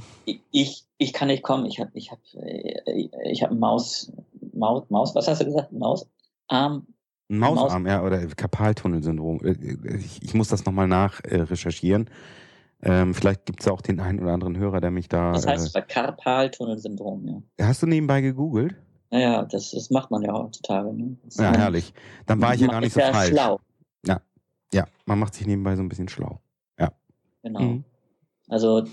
ich, 0.52 0.86
ich 0.98 1.12
kann 1.12 1.28
nicht 1.28 1.44
kommen. 1.44 1.66
Ich 1.66 1.80
habe 1.80 1.92
ich 1.94 2.12
hab, 2.12 2.20
äh, 2.36 3.10
ich 3.26 3.44
hab 3.44 3.52
Maus, 3.52 4.12
Maus, 4.54 4.90
Maus, 4.90 5.16
was 5.16 5.28
hast 5.28 5.42
du 5.42 5.46
gesagt? 5.46 5.74
Mausarm? 5.74 6.88
Ein 7.30 7.40
Mausarm, 7.40 7.88
ja, 7.88 8.04
oder 8.04 8.26
Karpaltunnelsyndrom. 8.28 9.40
Äh, 9.44 9.52
äh, 9.52 9.98
Ich, 9.98 10.22
ich 10.22 10.34
muss 10.34 10.50
das 10.50 10.66
nochmal 10.66 10.88
nach 10.88 11.24
äh. 11.24 11.46
Ähm, 12.82 13.14
vielleicht 13.16 13.46
gibt 13.46 13.62
es 13.62 13.68
auch 13.68 13.82
den 13.82 14.00
einen 14.00 14.20
oder 14.20 14.34
anderen 14.34 14.58
Hörer, 14.58 14.80
der 14.82 14.92
mich 14.92 15.10
da. 15.10 15.32
Das 15.32 15.48
heißt 15.48 15.74
Karpaltunnelsyndrom, 15.88 17.28
ja. 17.28 17.42
äh, 17.58 17.68
hast 17.68 17.82
du 17.82 17.88
nebenbei 17.88 18.22
gegoogelt? 18.22 18.76
Naja, 19.10 19.44
das, 19.46 19.72
das 19.72 19.90
macht 19.90 20.12
man 20.12 20.22
ja 20.24 20.34
heutzutage. 20.34 20.94
Ne? 20.94 21.18
Das 21.24 21.38
Ja, 21.38 21.56
herrlich. 21.56 21.94
Dann 22.26 22.42
war 22.42 22.54
ich 22.54 22.62
ja 22.62 22.68
gar 22.68 22.82
nicht 22.82 22.94
so 22.94 23.00
falsch. 23.00 23.30
schlau. 23.30 23.60
Ja, 24.74 24.88
man 25.06 25.20
macht 25.20 25.36
sich 25.36 25.48
nebenbei 25.48 25.76
so 25.76 25.84
ein 25.84 25.90
bisschen 25.90 26.10
schlau. 26.10 26.42
Genau. 27.46 27.60
Mhm. 27.60 27.84
Also 28.48 28.86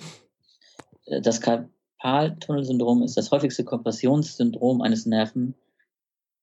äh, 1.06 1.22
das 1.22 1.40
Karpaltunnelsyndrom 1.40 3.02
ist 3.02 3.16
das 3.16 3.30
häufigste 3.30 3.64
Kompressionssyndrom 3.64 4.82
eines 4.82 5.06
Nerven. 5.06 5.54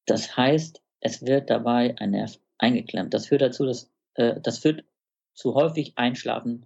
Das 0.07 0.35
heißt, 0.35 0.81
es 1.01 1.25
wird 1.25 1.49
dabei 1.49 1.95
ein 1.97 2.11
Nerv 2.11 2.39
eingeklemmt. 2.57 3.13
Das 3.13 3.27
führt 3.27 3.41
dazu, 3.41 3.65
dass 3.65 3.89
äh, 4.15 4.39
das 4.41 4.59
führt 4.59 4.83
zu 5.33 5.55
häufig 5.55 5.93
Einschlafen, 5.95 6.65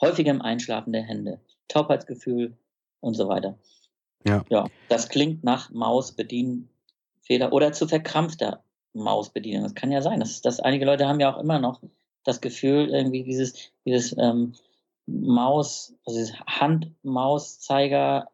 häufigem 0.00 0.40
Einschlafen 0.40 0.92
der 0.92 1.02
Hände, 1.02 1.40
Taubheitsgefühl 1.68 2.56
und 3.00 3.14
so 3.14 3.28
weiter. 3.28 3.58
Ja. 4.24 4.44
Ja, 4.48 4.66
das 4.88 5.08
klingt 5.08 5.44
nach 5.44 5.70
Mausbedienfehler 5.70 7.52
oder 7.52 7.72
zu 7.72 7.86
verkrampfter 7.86 8.64
Mausbedienung. 8.94 9.62
Das 9.64 9.74
kann 9.74 9.92
ja 9.92 10.02
sein. 10.02 10.20
Das, 10.20 10.40
das 10.40 10.60
einige 10.60 10.86
Leute 10.86 11.06
haben 11.06 11.20
ja 11.20 11.34
auch 11.34 11.40
immer 11.40 11.58
noch 11.58 11.80
das 12.24 12.40
Gefühl, 12.40 12.88
irgendwie 12.88 13.22
dieses, 13.22 13.70
dieses 13.84 14.16
ähm, 14.18 14.54
Maus, 15.06 15.94
also 16.04 16.18
dieses 16.18 16.40
Hand-Maus-Zeiger, 16.40 18.30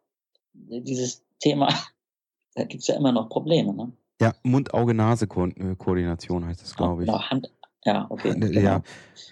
dieses 0.55 1.23
Thema, 1.41 1.69
da 2.55 2.65
gibt's 2.65 2.87
ja 2.87 2.97
immer 2.97 3.13
noch 3.13 3.29
Probleme, 3.29 3.75
ne? 3.75 3.93
Ja, 4.23 4.35
Mund-Auge-Nase-Koordination 4.45 6.47
heißt 6.47 6.63
das, 6.63 6.77
glaube 6.77 7.03
ich. 7.03 7.09
Genau, 7.09 7.21
Hand, 7.23 7.53
ja, 7.85 8.07
okay. 8.09 8.29
Äh, 8.31 8.35
Genau. 8.39 8.61
Ja, 8.61 8.83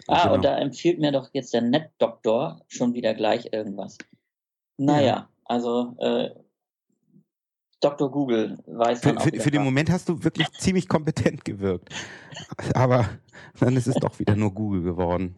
Ah, 0.09 0.23
genau. 0.25 0.35
und 0.35 0.44
da 0.44 0.59
empfiehlt 0.59 0.99
mir 0.99 1.12
doch 1.12 1.30
jetzt 1.32 1.54
der 1.54 1.62
Net-Doktor 1.62 2.61
schon 2.66 2.92
wieder 2.94 3.14
gleich 3.14 3.52
irgendwas. 3.52 3.99
Naja, 4.78 5.28
also 5.44 5.94
äh, 6.00 6.30
Dr. 7.80 8.11
Google 8.11 8.59
weiß 8.66 9.00
Für, 9.00 9.09
dann 9.11 9.18
auch 9.18 9.23
für, 9.23 9.30
für 9.40 9.50
den. 9.50 9.62
Moment 9.62 9.90
hast 9.90 10.09
du 10.09 10.23
wirklich 10.25 10.50
ziemlich 10.59 10.88
kompetent 10.88 11.44
gewirkt. 11.44 11.88
Aber 12.75 13.09
dann 13.61 13.76
ist 13.76 13.87
es 13.87 13.94
doch 13.94 14.18
wieder 14.18 14.35
nur 14.37 14.52
Google 14.52 14.82
geworden. 14.82 15.37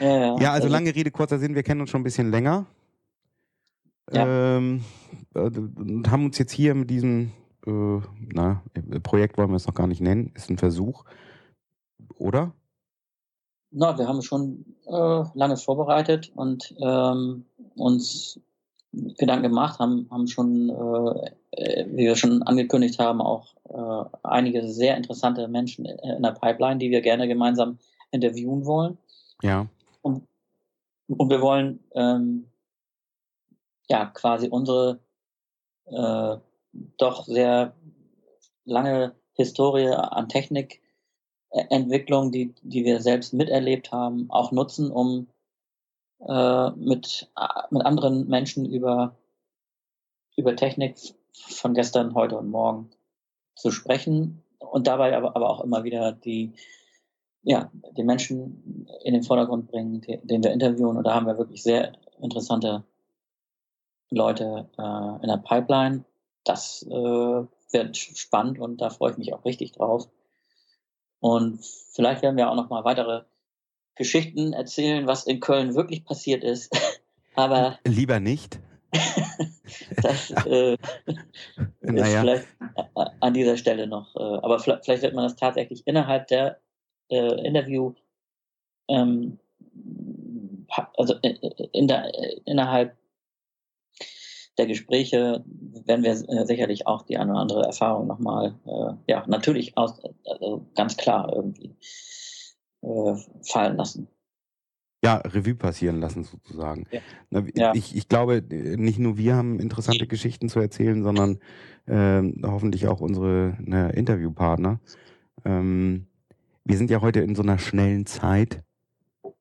Ja, 0.00 0.18
ja. 0.18 0.36
Ja, 0.40 0.52
also 0.52 0.68
lange 0.68 0.94
Rede, 0.94 1.10
kurzer 1.10 1.38
Sinn, 1.38 1.54
wir 1.54 1.62
kennen 1.62 1.80
uns 1.82 1.90
schon 1.90 2.00
ein 2.00 2.04
bisschen 2.04 2.30
länger. 2.30 2.64
Ja. 4.12 4.56
Ähm, 4.56 4.82
äh, 5.34 5.40
und 5.40 6.10
haben 6.10 6.24
uns 6.24 6.38
jetzt 6.38 6.52
hier 6.52 6.74
mit 6.74 6.88
diesem 6.90 7.32
äh, 7.66 8.00
na, 8.32 8.62
äh, 8.74 9.00
Projekt 9.00 9.38
wollen 9.38 9.50
wir 9.50 9.56
es 9.56 9.66
noch 9.66 9.74
gar 9.74 9.86
nicht 9.86 10.00
nennen, 10.00 10.32
ist 10.34 10.50
ein 10.50 10.58
Versuch. 10.58 11.04
Oder? 12.18 12.52
Na, 13.70 13.98
wir 13.98 14.06
haben 14.06 14.22
schon 14.22 14.64
äh, 14.86 15.24
lange 15.34 15.56
vorbereitet 15.56 16.30
und 16.34 16.74
ähm, 16.78 17.44
uns 17.74 18.40
Gedanken 18.92 19.42
gemacht, 19.42 19.80
haben, 19.80 20.06
haben 20.10 20.28
schon, 20.28 20.70
äh, 20.70 21.30
äh, 21.50 21.86
wie 21.88 22.04
wir 22.04 22.14
schon 22.14 22.42
angekündigt 22.44 22.98
haben, 23.00 23.20
auch 23.20 23.54
äh, 23.68 24.18
einige 24.22 24.68
sehr 24.68 24.96
interessante 24.96 25.48
Menschen 25.48 25.86
in 25.86 26.22
der 26.22 26.32
Pipeline, 26.32 26.78
die 26.78 26.90
wir 26.90 27.00
gerne 27.00 27.26
gemeinsam 27.26 27.78
interviewen 28.12 28.64
wollen. 28.64 28.96
Ja. 29.42 29.66
Und, 30.02 30.22
und 31.08 31.30
wir 31.30 31.40
wollen 31.40 31.80
ähm, 31.94 32.46
ja 33.88 34.06
quasi 34.06 34.48
unsere 34.48 35.00
doch 36.96 37.24
sehr 37.24 37.74
lange 38.64 39.14
Historie 39.34 39.88
an 39.88 40.28
Technikentwicklung, 40.28 42.32
die, 42.32 42.54
die 42.62 42.84
wir 42.84 43.00
selbst 43.00 43.34
miterlebt 43.34 43.92
haben, 43.92 44.30
auch 44.30 44.52
nutzen, 44.52 44.90
um 44.90 45.28
äh, 46.20 46.70
mit, 46.70 47.30
mit 47.70 47.84
anderen 47.84 48.28
Menschen 48.28 48.66
über, 48.66 49.16
über 50.36 50.56
Technik 50.56 50.96
von 51.32 51.74
gestern, 51.74 52.14
heute 52.14 52.38
und 52.38 52.50
morgen 52.50 52.90
zu 53.56 53.70
sprechen 53.70 54.42
und 54.58 54.86
dabei 54.86 55.16
aber, 55.16 55.36
aber 55.36 55.50
auch 55.50 55.62
immer 55.62 55.84
wieder 55.84 56.12
die, 56.12 56.52
ja, 57.42 57.70
die 57.96 58.04
Menschen 58.04 58.88
in 59.02 59.14
den 59.14 59.22
Vordergrund 59.22 59.68
bringen, 59.68 60.00
den 60.00 60.42
wir 60.42 60.52
interviewen. 60.52 60.96
Und 60.96 61.04
da 61.04 61.14
haben 61.14 61.26
wir 61.26 61.38
wirklich 61.38 61.62
sehr 61.62 61.92
interessante 62.20 62.84
Leute 64.10 64.68
äh, 64.78 65.22
in 65.22 65.28
der 65.28 65.42
Pipeline. 65.44 66.04
Das 66.44 66.82
äh, 66.82 66.90
wird 66.90 67.96
spannend 67.96 68.58
und 68.58 68.80
da 68.80 68.90
freue 68.90 69.12
ich 69.12 69.18
mich 69.18 69.32
auch 69.34 69.44
richtig 69.44 69.72
drauf. 69.72 70.08
Und 71.20 71.64
vielleicht 71.92 72.22
werden 72.22 72.36
wir 72.36 72.50
auch 72.50 72.56
noch 72.56 72.68
mal 72.68 72.84
weitere 72.84 73.22
Geschichten 73.94 74.52
erzählen, 74.52 75.06
was 75.06 75.26
in 75.26 75.40
Köln 75.40 75.74
wirklich 75.74 76.04
passiert 76.04 76.44
ist. 76.44 76.70
Aber 77.34 77.78
Lieber 77.84 78.20
nicht. 78.20 78.60
das 80.02 80.30
äh, 80.46 80.74
ist 81.06 81.16
Naja. 81.80 82.20
vielleicht 82.20 82.46
äh, 82.94 83.04
an 83.20 83.34
dieser 83.34 83.56
Stelle 83.56 83.86
noch. 83.86 84.14
Äh, 84.14 84.22
aber 84.22 84.60
vielleicht, 84.60 84.84
vielleicht 84.84 85.02
wird 85.02 85.14
man 85.14 85.24
das 85.24 85.34
tatsächlich 85.34 85.82
innerhalb 85.86 86.28
der 86.28 86.60
äh, 87.08 87.46
Interview, 87.46 87.94
ähm, 88.88 89.40
also 90.96 91.14
in, 91.22 91.34
in 91.72 91.88
der, 91.88 92.14
äh, 92.14 92.40
innerhalb 92.44 92.96
der 94.58 94.66
Gespräche 94.66 95.44
werden 95.84 96.04
wir 96.04 96.12
äh, 96.12 96.46
sicherlich 96.46 96.86
auch 96.86 97.02
die 97.02 97.18
eine 97.18 97.32
oder 97.32 97.40
andere 97.40 97.64
Erfahrung 97.64 98.06
nochmal, 98.06 98.54
äh, 98.66 99.12
ja, 99.12 99.24
natürlich 99.26 99.76
aus, 99.76 100.00
also 100.24 100.66
ganz 100.74 100.96
klar 100.96 101.32
irgendwie 101.34 101.74
äh, 102.82 103.14
fallen 103.42 103.76
lassen. 103.76 104.08
Ja, 105.02 105.16
Revue 105.16 105.54
passieren 105.54 106.00
lassen 106.00 106.24
sozusagen. 106.24 106.86
Ja. 107.54 107.74
Ich, 107.74 107.94
ich 107.94 108.08
glaube, 108.08 108.42
nicht 108.42 108.98
nur 108.98 109.18
wir 109.18 109.34
haben 109.36 109.60
interessante 109.60 110.06
Geschichten 110.06 110.48
zu 110.48 110.60
erzählen, 110.60 111.02
sondern 111.02 111.40
ähm, 111.86 112.40
hoffentlich 112.42 112.86
auch 112.88 113.00
unsere 113.00 113.54
ne, 113.60 113.92
Interviewpartner. 113.92 114.80
Ähm, 115.44 116.06
wir 116.64 116.78
sind 116.78 116.90
ja 116.90 117.02
heute 117.02 117.20
in 117.20 117.34
so 117.34 117.42
einer 117.42 117.58
schnellen 117.58 118.06
Zeit 118.06 118.62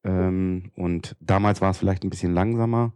ähm, 0.04 0.72
und 0.76 1.16
damals 1.22 1.62
war 1.62 1.72
es 1.72 1.78
vielleicht 1.78 2.04
ein 2.04 2.10
bisschen 2.10 2.34
langsamer. 2.34 2.92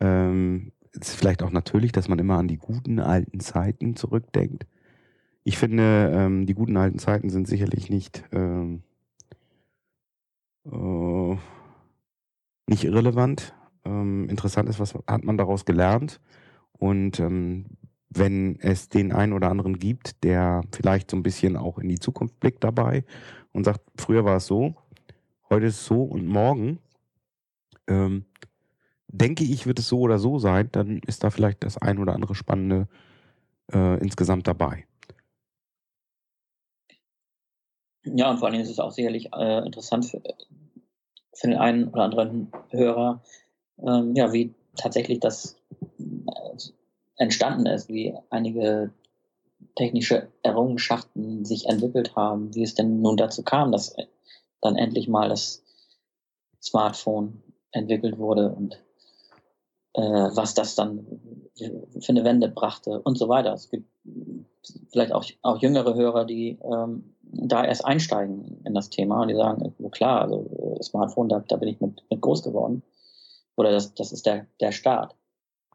Ähm, 0.00 0.72
ist 0.92 1.16
vielleicht 1.16 1.42
auch 1.42 1.50
natürlich, 1.50 1.92
dass 1.92 2.08
man 2.08 2.18
immer 2.18 2.38
an 2.38 2.48
die 2.48 2.58
guten 2.58 3.00
alten 3.00 3.40
Zeiten 3.40 3.96
zurückdenkt. 3.96 4.66
Ich 5.44 5.58
finde, 5.58 6.10
ähm, 6.14 6.46
die 6.46 6.54
guten 6.54 6.76
alten 6.76 6.98
Zeiten 6.98 7.30
sind 7.30 7.48
sicherlich 7.48 7.90
nicht 7.90 8.24
ähm, 8.32 8.82
äh, 10.70 11.36
nicht 12.66 12.84
irrelevant. 12.84 13.54
Ähm, 13.84 14.28
interessant 14.28 14.68
ist, 14.68 14.78
was 14.78 14.94
hat 15.06 15.24
man 15.24 15.36
daraus 15.36 15.64
gelernt? 15.64 16.20
Und 16.72 17.18
ähm, 17.20 17.66
wenn 18.08 18.58
es 18.60 18.88
den 18.88 19.12
einen 19.12 19.32
oder 19.32 19.50
anderen 19.50 19.78
gibt, 19.78 20.22
der 20.24 20.62
vielleicht 20.72 21.10
so 21.10 21.16
ein 21.16 21.22
bisschen 21.22 21.56
auch 21.56 21.78
in 21.78 21.88
die 21.88 21.98
Zukunft 21.98 22.38
blickt 22.40 22.62
dabei 22.62 23.04
und 23.52 23.64
sagt, 23.64 23.80
früher 23.96 24.24
war 24.24 24.36
es 24.36 24.46
so, 24.46 24.74
heute 25.48 25.66
ist 25.66 25.80
es 25.80 25.86
so 25.86 26.02
und 26.02 26.26
morgen, 26.26 26.78
ähm, 27.88 28.26
denke 29.12 29.44
ich, 29.44 29.66
wird 29.66 29.78
es 29.78 29.88
so 29.88 30.00
oder 30.00 30.18
so 30.18 30.38
sein, 30.38 30.68
dann 30.72 31.00
ist 31.06 31.22
da 31.22 31.30
vielleicht 31.30 31.62
das 31.62 31.78
ein 31.78 31.98
oder 31.98 32.14
andere 32.14 32.34
Spannende 32.34 32.88
äh, 33.72 33.98
insgesamt 34.00 34.46
dabei. 34.46 34.86
Ja, 38.04 38.30
und 38.30 38.38
vor 38.38 38.50
Dingen 38.50 38.62
ist 38.62 38.70
es 38.70 38.80
auch 38.80 38.90
sicherlich 38.90 39.32
äh, 39.32 39.64
interessant 39.64 40.06
für, 40.06 40.20
für 41.34 41.46
den 41.46 41.58
einen 41.58 41.88
oder 41.88 42.02
anderen 42.02 42.50
Hörer, 42.70 43.22
ähm, 43.78 44.14
ja, 44.16 44.32
wie 44.32 44.54
tatsächlich 44.76 45.20
das, 45.20 45.56
äh, 45.80 46.56
entstanden 47.16 47.66
ist, 47.66 47.88
wie 47.88 48.14
einige 48.30 48.92
technische 49.76 50.32
Errungenschaften 50.42 51.44
sich 51.44 51.66
entwickelt 51.66 52.16
haben, 52.16 52.54
wie 52.54 52.64
es 52.64 52.74
denn 52.74 53.00
nun 53.00 53.16
dazu 53.16 53.42
kam, 53.44 53.70
dass 53.70 53.94
dann 54.60 54.76
endlich 54.76 55.08
mal 55.08 55.28
das 55.28 55.62
Smartphone 56.60 57.42
entwickelt 57.70 58.18
wurde 58.18 58.50
und 58.50 58.74
äh, 58.74 58.78
was 59.94 60.54
das 60.54 60.74
dann 60.74 61.06
für 61.56 62.08
eine 62.08 62.24
Wende 62.24 62.48
brachte 62.48 63.00
und 63.02 63.18
so 63.18 63.28
weiter. 63.28 63.52
Es 63.52 63.68
gibt 63.68 63.86
vielleicht 64.90 65.12
auch, 65.12 65.24
auch 65.42 65.60
jüngere 65.60 65.94
Hörer, 65.94 66.24
die 66.24 66.58
ähm, 66.62 67.14
da 67.22 67.64
erst 67.64 67.84
einsteigen 67.84 68.62
in 68.64 68.74
das 68.74 68.90
Thema 68.90 69.22
und 69.22 69.28
die 69.28 69.34
sagen, 69.34 69.74
klar, 69.90 70.22
also 70.22 70.76
äh, 70.78 70.82
Smartphone, 70.82 71.28
da, 71.28 71.40
da 71.40 71.56
bin 71.56 71.68
ich 71.68 71.80
mit, 71.80 72.04
mit 72.10 72.20
groß 72.20 72.42
geworden. 72.42 72.82
Oder 73.56 73.70
das, 73.70 73.94
das 73.94 74.12
ist 74.12 74.26
der, 74.26 74.46
der 74.60 74.72
Start. 74.72 75.14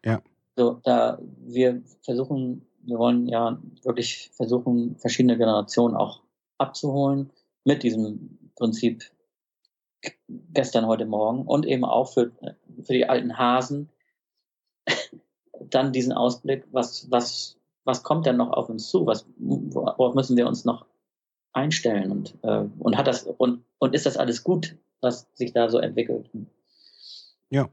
Ja. 0.04 0.20
So, 0.56 0.80
da 0.82 1.18
wir 1.38 1.82
versuchen, 2.02 2.66
wir 2.82 2.98
wollen 2.98 3.28
ja 3.28 3.60
wirklich 3.82 4.30
versuchen, 4.32 4.96
verschiedene 4.96 5.36
Generationen 5.36 5.96
auch 5.96 6.22
abzuholen 6.58 7.30
mit 7.64 7.82
diesem 7.82 8.50
Prinzip 8.56 9.04
gestern, 10.52 10.86
heute, 10.86 11.06
morgen 11.06 11.42
und 11.42 11.66
eben 11.66 11.84
auch 11.84 12.12
für, 12.12 12.32
für 12.84 12.92
die 12.92 13.08
alten 13.08 13.36
Hasen 13.36 13.90
dann 15.70 15.92
diesen 15.92 16.12
Ausblick, 16.12 16.64
was, 16.72 17.10
was, 17.10 17.56
was 17.84 18.02
kommt 18.02 18.26
denn 18.26 18.36
noch 18.36 18.50
auf 18.50 18.68
uns 18.68 18.88
zu? 18.88 19.06
Was, 19.06 19.26
worauf 19.38 20.14
müssen 20.14 20.36
wir 20.36 20.46
uns 20.46 20.64
noch 20.64 20.86
einstellen? 21.52 22.10
Und, 22.10 22.36
äh, 22.42 22.64
und 22.78 22.96
hat 22.96 23.06
das, 23.06 23.24
und, 23.24 23.64
und 23.78 23.94
ist 23.94 24.06
das 24.06 24.16
alles 24.16 24.44
gut, 24.44 24.76
was 25.00 25.26
sich 25.34 25.52
da 25.52 25.68
so 25.68 25.78
entwickelt? 25.78 26.30
Ja, 27.50 27.68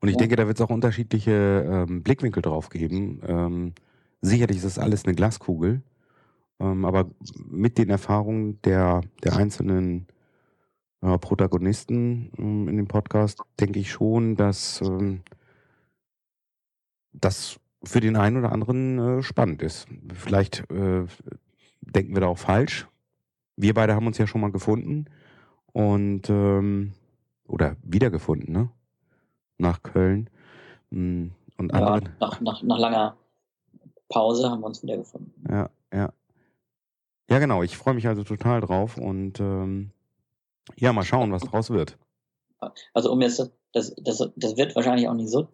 und 0.00 0.08
ich 0.08 0.14
Ja. 0.14 0.18
denke, 0.18 0.36
da 0.36 0.46
wird 0.46 0.58
es 0.58 0.64
auch 0.64 0.70
unterschiedliche 0.70 1.86
ähm, 1.88 2.02
Blickwinkel 2.02 2.42
drauf 2.42 2.68
geben. 2.68 3.20
Ähm, 3.26 3.74
sicherlich 4.20 4.58
ist 4.58 4.66
das 4.66 4.78
alles 4.78 5.04
eine 5.04 5.14
Glaskugel, 5.14 5.82
ähm, 6.60 6.84
aber 6.84 7.10
mit 7.34 7.78
den 7.78 7.90
Erfahrungen 7.90 8.60
der, 8.62 9.02
der 9.24 9.36
einzelnen 9.36 10.06
äh, 11.02 11.18
Protagonisten 11.18 12.30
ähm, 12.38 12.68
in 12.68 12.76
dem 12.76 12.88
Podcast 12.88 13.40
denke 13.58 13.80
ich 13.80 13.90
schon, 13.90 14.36
dass 14.36 14.80
ähm, 14.80 15.22
das 17.20 17.58
für 17.82 18.00
den 18.00 18.16
einen 18.16 18.36
oder 18.38 18.52
anderen 18.52 18.98
äh, 19.18 19.22
spannend 19.22 19.62
ist. 19.62 19.86
Vielleicht 20.14 20.70
äh, 20.70 21.06
denken 21.80 22.14
wir 22.14 22.20
da 22.20 22.26
auch 22.26 22.38
falsch. 22.38 22.86
Wir 23.56 23.74
beide 23.74 23.94
haben 23.94 24.06
uns 24.06 24.18
ja 24.18 24.26
schon 24.26 24.40
mal 24.40 24.52
gefunden 24.52 25.06
und 25.72 26.28
ähm, 26.28 26.92
oder 27.46 27.76
wiedergefunden, 27.82 28.52
ne? 28.52 28.70
Nach 29.58 29.82
Köln. 29.82 30.28
Mm, 30.90 31.28
Und 31.56 31.72
Ja, 31.72 32.00
nach, 32.20 32.40
nach, 32.40 32.62
nach 32.62 32.78
langer 32.78 33.16
Pause 34.08 34.50
haben 34.50 34.60
wir 34.60 34.66
uns 34.66 34.82
wiedergefunden. 34.82 35.32
ja, 35.48 35.70
ja. 35.92 36.12
Ja, 37.28 37.38
genau. 37.40 37.62
Ich 37.62 37.76
freue 37.76 37.94
mich 37.94 38.06
also 38.06 38.22
total 38.22 38.60
drauf 38.60 38.96
und 38.98 39.40
ähm, 39.40 39.90
ja, 40.76 40.92
mal 40.92 41.04
schauen, 41.04 41.32
was 41.32 41.42
draus 41.42 41.70
wird. 41.70 41.98
Also 42.94 43.10
um 43.12 43.20
jetzt, 43.20 43.50
das, 43.72 43.94
das, 43.96 44.30
das 44.36 44.56
wird 44.56 44.76
wahrscheinlich 44.76 45.08
auch 45.08 45.14
nicht 45.14 45.30
so, 45.30 45.48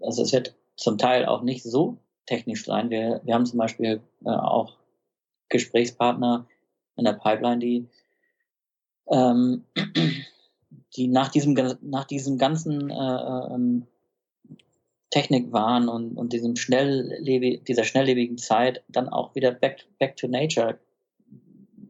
also 0.00 0.22
es 0.22 0.32
wird 0.32 0.56
zum 0.78 0.96
Teil 0.96 1.26
auch 1.26 1.42
nicht 1.42 1.62
so 1.62 1.98
technisch 2.24 2.64
sein. 2.64 2.88
Wir, 2.88 3.20
wir 3.24 3.34
haben 3.34 3.46
zum 3.46 3.58
Beispiel 3.58 4.00
äh, 4.24 4.30
auch 4.30 4.78
Gesprächspartner 5.48 6.46
in 6.96 7.04
der 7.04 7.14
Pipeline, 7.14 7.58
die, 7.58 7.88
ähm, 9.10 9.64
die 10.96 11.08
nach 11.08 11.28
diesem, 11.28 11.54
nach 11.82 12.04
diesem 12.04 12.38
ganzen 12.38 12.90
äh, 12.90 12.94
ähm, 12.94 13.86
Technikwahn 15.10 15.88
und, 15.88 16.16
und 16.16 16.32
diesem 16.32 16.56
schnelllebig, 16.56 17.64
dieser 17.64 17.84
schnelllebigen 17.84 18.38
Zeit 18.38 18.84
dann 18.88 19.08
auch 19.08 19.34
wieder 19.34 19.52
back, 19.52 19.86
back 19.98 20.16
to 20.16 20.28
nature 20.28 20.78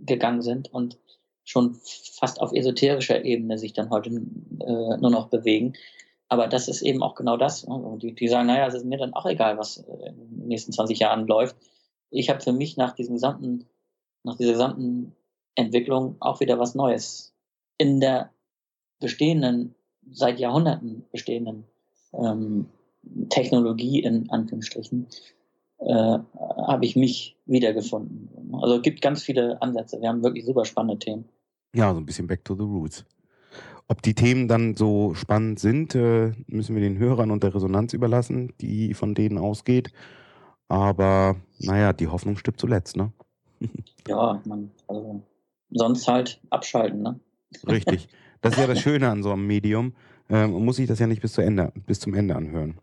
gegangen 0.07 0.40
sind 0.40 0.72
und 0.72 0.98
schon 1.44 1.79
fast 2.12 2.40
auf 2.40 2.53
esoterischer 2.53 3.24
Ebene 3.24 3.59
sich 3.59 3.72
dann 3.72 3.90
heute 3.90 4.11
äh, 4.11 4.96
nur 4.98 5.11
noch 5.11 5.29
bewegen. 5.29 5.74
Aber 6.29 6.47
das 6.47 6.69
ist 6.69 6.83
eben 6.83 7.03
auch 7.03 7.14
genau 7.14 7.37
das. 7.37 7.67
ne? 7.67 7.99
Die, 8.01 8.14
die 8.14 8.29
sagen, 8.29 8.47
naja, 8.47 8.67
es 8.67 8.75
ist 8.75 8.85
mir 8.85 8.99
dann 8.99 9.14
auch 9.14 9.27
egal, 9.27 9.59
was 9.59 9.79
äh, 9.79 10.09
in 10.09 10.41
den 10.41 10.49
nächsten 10.49 10.73
20 10.73 10.99
Jahren 10.99 11.27
läuft. 11.27 11.57
Ich 12.11 12.29
habe 12.31 12.41
für 12.41 12.53
mich 12.53 12.77
nach 12.77 12.95
diesem 12.95 13.14
gesamten, 13.14 13.67
nach 14.25 14.37
dieser 14.37 14.53
gesamten 14.53 15.14
Entwicklung 15.55 16.17
auch 16.21 16.41
wieder 16.41 16.59
was 16.59 16.75
Neues 16.75 17.35
in 17.79 18.01
der 18.01 18.31
bestehenden, 19.01 19.75
seit 20.11 20.38
Jahrhunderten 20.38 21.05
bestehenden 21.12 21.64
ähm, 22.12 22.69
Technologie 23.31 24.01
in 24.01 24.29
Anführungsstrichen 24.31 25.07
äh, 25.79 26.19
habe 26.67 26.85
ich 26.85 26.97
mich 26.97 27.37
wiedergefunden. 27.47 28.53
Also 28.61 28.77
es 28.77 28.83
gibt 28.83 29.01
ganz 29.01 29.23
viele 29.23 29.61
Ansätze. 29.62 30.01
Wir 30.01 30.09
haben 30.09 30.23
wirklich 30.23 30.45
super 30.45 30.64
spannende 30.64 30.99
Themen. 30.99 31.29
Ja, 31.75 31.93
so 31.93 32.01
ein 32.01 32.07
bisschen 32.07 32.27
back 32.27 32.45
to 32.45 32.55
the 32.55 32.62
roots. 32.62 33.05
Ob 33.90 34.03
die 34.03 34.14
Themen 34.14 34.48
dann 34.48 34.77
so 34.77 35.14
spannend 35.14 35.59
sind, 35.59 35.94
äh, 35.94 36.33
müssen 36.46 36.74
wir 36.74 36.83
den 36.83 36.98
Hörern 36.98 37.31
und 37.31 37.42
der 37.42 37.55
Resonanz 37.55 37.94
überlassen, 37.94 38.53
die 38.61 38.92
von 38.92 39.14
denen 39.14 39.38
ausgeht. 39.38 39.90
Aber 40.68 41.37
naja, 41.59 41.94
die 41.94 42.09
Hoffnung 42.09 42.37
stirbt 42.37 42.61
zuletzt, 42.61 42.96
ne? 42.96 43.12
Ja, 44.07 44.40
man, 44.46 44.70
also 44.87 45.22
sonst 45.70 46.07
halt 46.09 46.40
abschalten, 46.51 47.03
ne? 47.03 47.20
Richtig. 47.66 48.09
Das 48.40 48.53
ist 48.53 48.61
ja 48.61 48.66
das 48.66 48.81
Schöne 48.81 49.09
an 49.09 49.22
so 49.22 49.33
einem 49.33 49.46
Medium. 49.46 49.94
Ähm, 50.31 50.53
man 50.53 50.64
muss 50.64 50.77
sich 50.77 50.87
das 50.87 50.98
ja 50.98 51.07
nicht 51.07 51.22
bis, 51.22 51.33
zu 51.33 51.40
Ende, 51.40 51.72
bis 51.87 52.01
zum 52.01 52.14
Ende 52.14 52.37
anhören. 52.37 52.79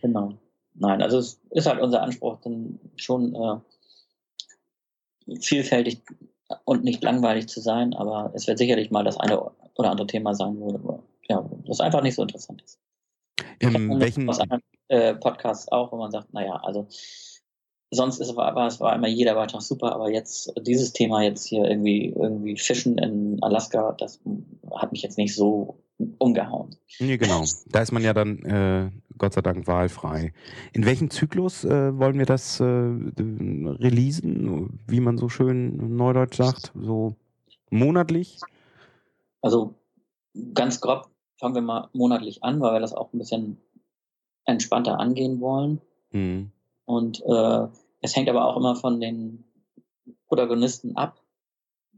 Genau. 0.00 0.34
Nein, 0.74 1.02
also 1.02 1.18
es 1.18 1.40
ist 1.50 1.66
halt 1.66 1.80
unser 1.80 2.02
Anspruch, 2.02 2.40
dann 2.42 2.78
schon 2.96 3.34
äh, 3.34 3.56
vielfältig 5.40 6.02
und 6.64 6.84
nicht 6.84 7.02
langweilig 7.02 7.48
zu 7.48 7.60
sein, 7.60 7.94
aber 7.94 8.32
es 8.34 8.46
wird 8.46 8.58
sicherlich 8.58 8.90
mal 8.90 9.04
das 9.04 9.18
eine 9.18 9.40
oder 9.74 9.90
andere 9.90 10.06
Thema 10.06 10.34
sein, 10.34 10.56
wo 10.58 11.02
ja, 11.28 11.48
das 11.66 11.80
einfach 11.80 12.02
nicht 12.02 12.16
so 12.16 12.22
interessant 12.22 12.62
ist. 12.62 12.78
In 13.60 14.00
welchen, 14.00 14.28
aus 14.28 14.40
anderen 14.40 14.62
äh, 14.88 15.14
Podcasts 15.14 15.70
auch, 15.70 15.92
wo 15.92 15.96
man 15.96 16.10
sagt, 16.10 16.32
naja, 16.32 16.56
also 16.62 16.88
sonst 17.90 18.20
ist 18.20 18.28
es 18.28 18.36
war, 18.36 18.66
es 18.66 18.80
war 18.80 18.94
immer 18.94 19.08
jeder 19.08 19.34
Beitrag 19.34 19.62
super, 19.62 19.94
aber 19.94 20.10
jetzt 20.10 20.52
dieses 20.60 20.92
Thema 20.92 21.22
jetzt 21.22 21.46
hier 21.46 21.64
irgendwie 21.64 22.08
irgendwie 22.08 22.56
Fischen 22.56 22.98
in 22.98 23.42
Alaska, 23.42 23.92
das 23.92 24.20
hat 24.74 24.92
mich 24.92 25.02
jetzt 25.02 25.18
nicht 25.18 25.34
so 25.34 25.82
umgehauen. 26.18 26.76
nee, 26.98 27.16
genau. 27.18 27.44
Da 27.66 27.82
ist 27.82 27.92
man 27.92 28.02
ja 28.02 28.14
dann 28.14 28.38
äh, 28.44 28.90
Gott 29.20 29.34
sei 29.34 29.42
Dank 29.42 29.66
wahlfrei. 29.66 30.32
In 30.72 30.86
welchem 30.86 31.10
Zyklus 31.10 31.64
äh, 31.64 31.98
wollen 31.98 32.18
wir 32.18 32.24
das 32.24 32.58
äh, 32.58 32.64
releasen, 32.64 34.80
wie 34.86 35.00
man 35.00 35.18
so 35.18 35.28
schön 35.28 35.96
neudeutsch 35.96 36.38
sagt? 36.38 36.72
So 36.74 37.16
monatlich? 37.68 38.38
Also 39.42 39.74
ganz 40.54 40.80
grob 40.80 41.10
fangen 41.38 41.54
wir 41.54 41.60
mal 41.60 41.90
monatlich 41.92 42.42
an, 42.42 42.62
weil 42.62 42.72
wir 42.72 42.80
das 42.80 42.94
auch 42.94 43.12
ein 43.12 43.18
bisschen 43.18 43.58
entspannter 44.46 44.98
angehen 44.98 45.42
wollen. 45.42 45.82
Hm. 46.12 46.50
Und 46.86 47.20
äh, 47.20 47.66
es 48.00 48.16
hängt 48.16 48.30
aber 48.30 48.46
auch 48.46 48.56
immer 48.56 48.74
von 48.74 49.00
den 49.00 49.44
Protagonisten 50.28 50.96
ab, 50.96 51.22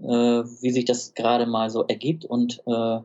äh, 0.00 0.06
wie 0.06 0.72
sich 0.72 0.86
das 0.86 1.14
gerade 1.14 1.46
mal 1.46 1.70
so 1.70 1.86
ergibt 1.86 2.24
und 2.24 2.60
äh, 2.66 3.00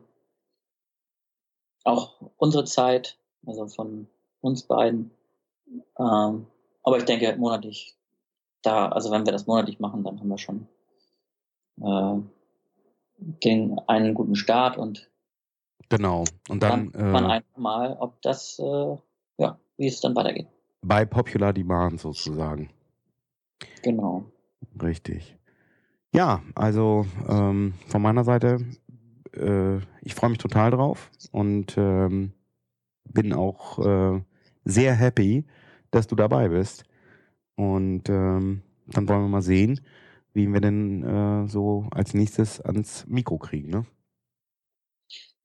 auch 1.84 2.32
unsere 2.36 2.64
Zeit, 2.64 3.16
also 3.46 3.66
von 3.68 4.06
uns 4.40 4.62
beiden. 4.62 5.10
Ähm, 5.98 6.46
aber 6.82 6.98
ich 6.98 7.04
denke 7.04 7.36
monatlich, 7.36 7.96
da, 8.62 8.88
also 8.88 9.10
wenn 9.10 9.24
wir 9.24 9.32
das 9.32 9.46
monatlich 9.46 9.80
machen, 9.80 10.04
dann 10.04 10.18
haben 10.18 10.28
wir 10.28 10.38
schon 10.38 10.66
äh, 11.80 12.20
den 13.18 13.78
einen 13.86 14.14
guten 14.14 14.36
Start 14.36 14.78
und 14.78 15.10
Genau. 15.90 16.24
Und 16.48 16.62
dann 16.62 16.92
dann 16.92 17.12
man 17.12 17.24
äh, 17.24 17.28
einfach 17.28 17.56
mal, 17.56 17.96
ob 17.98 18.20
das, 18.22 18.58
äh, 18.58 18.96
ja, 19.38 19.58
wie 19.76 19.86
es 19.86 20.00
dann 20.00 20.14
weitergeht. 20.14 20.48
bei 20.82 21.04
Popular 21.04 21.52
Demand 21.52 22.00
sozusagen. 22.00 22.70
Genau. 23.82 24.24
Richtig. 24.82 25.36
Ja, 26.14 26.42
also 26.54 27.06
ähm, 27.28 27.74
von 27.86 28.02
meiner 28.02 28.24
Seite, 28.24 28.58
äh, 29.34 29.78
ich 30.02 30.14
freue 30.14 30.30
mich 30.30 30.38
total 30.38 30.70
drauf 30.70 31.10
und 31.32 31.76
ähm, 31.76 32.32
bin 33.12 33.32
auch 33.32 33.78
äh, 33.78 34.20
sehr 34.64 34.94
happy, 34.94 35.44
dass 35.90 36.06
du 36.06 36.14
dabei 36.14 36.48
bist. 36.48 36.84
Und 37.56 38.08
ähm, 38.08 38.62
dann 38.86 39.08
wollen 39.08 39.22
wir 39.22 39.28
mal 39.28 39.42
sehen, 39.42 39.80
wie 40.32 40.46
wir 40.46 40.60
denn 40.60 41.02
äh, 41.02 41.48
so 41.48 41.86
als 41.90 42.14
nächstes 42.14 42.60
ans 42.60 43.06
Mikro 43.06 43.38
kriegen. 43.38 43.70
Ne? 43.70 43.86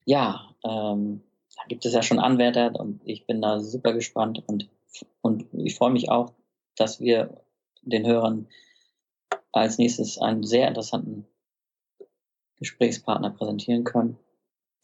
Ja, 0.04 0.54
ähm, 0.64 1.22
da 1.56 1.62
gibt 1.68 1.84
es 1.86 1.94
ja 1.94 2.02
schon 2.02 2.18
Anwärter 2.18 2.78
und 2.78 3.00
ich 3.04 3.26
bin 3.26 3.40
da 3.40 3.60
super 3.60 3.92
gespannt 3.92 4.42
und, 4.46 4.68
und 5.22 5.46
ich 5.52 5.76
freue 5.76 5.92
mich 5.92 6.10
auch, 6.10 6.32
dass 6.76 7.00
wir 7.00 7.40
den 7.82 8.06
Hörern 8.06 8.46
als 9.52 9.78
nächstes 9.78 10.18
einen 10.18 10.42
sehr 10.42 10.68
interessanten 10.68 11.26
Gesprächspartner 12.56 13.30
präsentieren 13.30 13.84
können. 13.84 14.18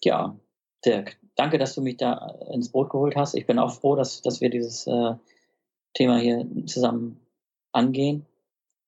Ja, 0.03 0.39
Dirk, 0.85 1.19
danke, 1.37 1.59
dass 1.59 1.75
du 1.75 1.83
mich 1.83 1.97
da 1.97 2.37
ins 2.53 2.71
Boot 2.71 2.91
geholt 2.91 3.17
hast. 3.17 3.35
Ich 3.35 3.47
bin 3.47 3.59
auch 3.59 3.73
froh, 3.73 3.97
dass, 3.97 4.23
dass 4.23 4.41
wir 4.41 4.51
dieses, 4.51 4.87
äh, 4.87 5.15
Thema 5.95 6.19
hier 6.19 6.47
zusammen 6.67 7.21
angehen. 7.73 8.27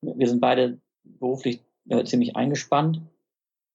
Wir 0.00 0.28
sind 0.28 0.40
beide 0.40 0.78
beruflich 1.04 1.60
äh, 1.88 2.04
ziemlich 2.04 2.36
eingespannt, 2.36 3.00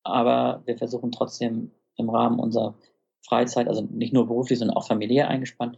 aber 0.03 0.61
wir 0.65 0.77
versuchen 0.77 1.11
trotzdem 1.11 1.71
im 1.95 2.09
Rahmen 2.09 2.39
unserer 2.39 2.75
Freizeit, 3.21 3.67
also 3.67 3.81
nicht 3.81 4.13
nur 4.13 4.27
beruflich, 4.27 4.59
sondern 4.59 4.77
auch 4.77 4.87
familiär 4.87 5.27
eingespannt, 5.27 5.77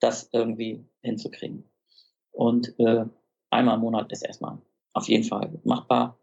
das 0.00 0.28
irgendwie 0.32 0.84
hinzukriegen. 1.02 1.64
Und 2.32 2.78
äh, 2.78 3.04
einmal 3.50 3.76
im 3.76 3.82
Monat 3.82 4.10
ist 4.10 4.22
erstmal 4.22 4.58
auf 4.94 5.08
jeden 5.08 5.24
Fall 5.24 5.52
machbar 5.64 6.18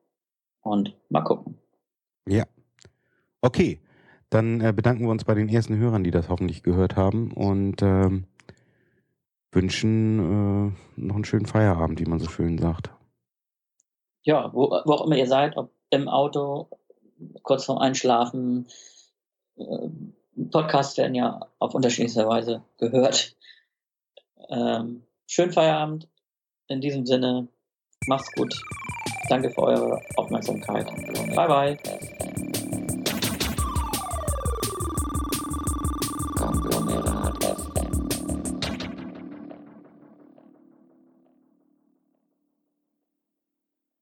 und 0.61 0.93
mal 1.09 1.21
gucken. 1.21 1.57
Ja. 2.27 2.45
Okay, 3.41 3.79
dann 4.29 4.61
äh, 4.61 4.73
bedanken 4.73 5.03
wir 5.05 5.11
uns 5.11 5.23
bei 5.23 5.33
den 5.33 5.49
ersten 5.49 5.77
Hörern, 5.77 6.03
die 6.03 6.11
das 6.11 6.29
hoffentlich 6.29 6.63
gehört 6.63 6.95
haben 6.95 7.31
und 7.31 7.81
ähm, 7.81 8.25
wünschen 9.51 10.19
äh, 10.19 11.01
noch 11.01 11.15
einen 11.15 11.25
schönen 11.25 11.45
Feierabend, 11.45 11.99
wie 11.99 12.05
man 12.05 12.19
so 12.19 12.29
schön 12.29 12.57
sagt. 12.57 12.91
Ja, 14.23 14.53
wo, 14.53 14.69
wo 14.69 14.93
auch 14.93 15.05
immer 15.05 15.17
ihr 15.17 15.27
seid, 15.27 15.57
ob 15.57 15.71
im 15.89 16.07
Auto, 16.07 16.67
kurz 17.41 17.65
vorm 17.65 17.79
Einschlafen, 17.79 18.67
äh, 19.57 19.89
Podcasts 20.51 20.97
werden 20.97 21.15
ja 21.15 21.39
auf 21.57 21.73
unterschiedliche 21.73 22.27
Weise 22.27 22.63
gehört. 22.77 23.35
Ähm, 24.49 25.03
schönen 25.27 25.51
Feierabend. 25.51 26.07
In 26.67 26.81
diesem 26.81 27.05
Sinne, 27.05 27.47
macht's 28.07 28.31
gut. 28.33 28.53
Danke 29.27 29.49
für 29.49 29.63
eure 29.63 30.01
Aufmerksamkeit. 30.15 30.87
Bye 31.35 31.47
bye. 31.47 32.68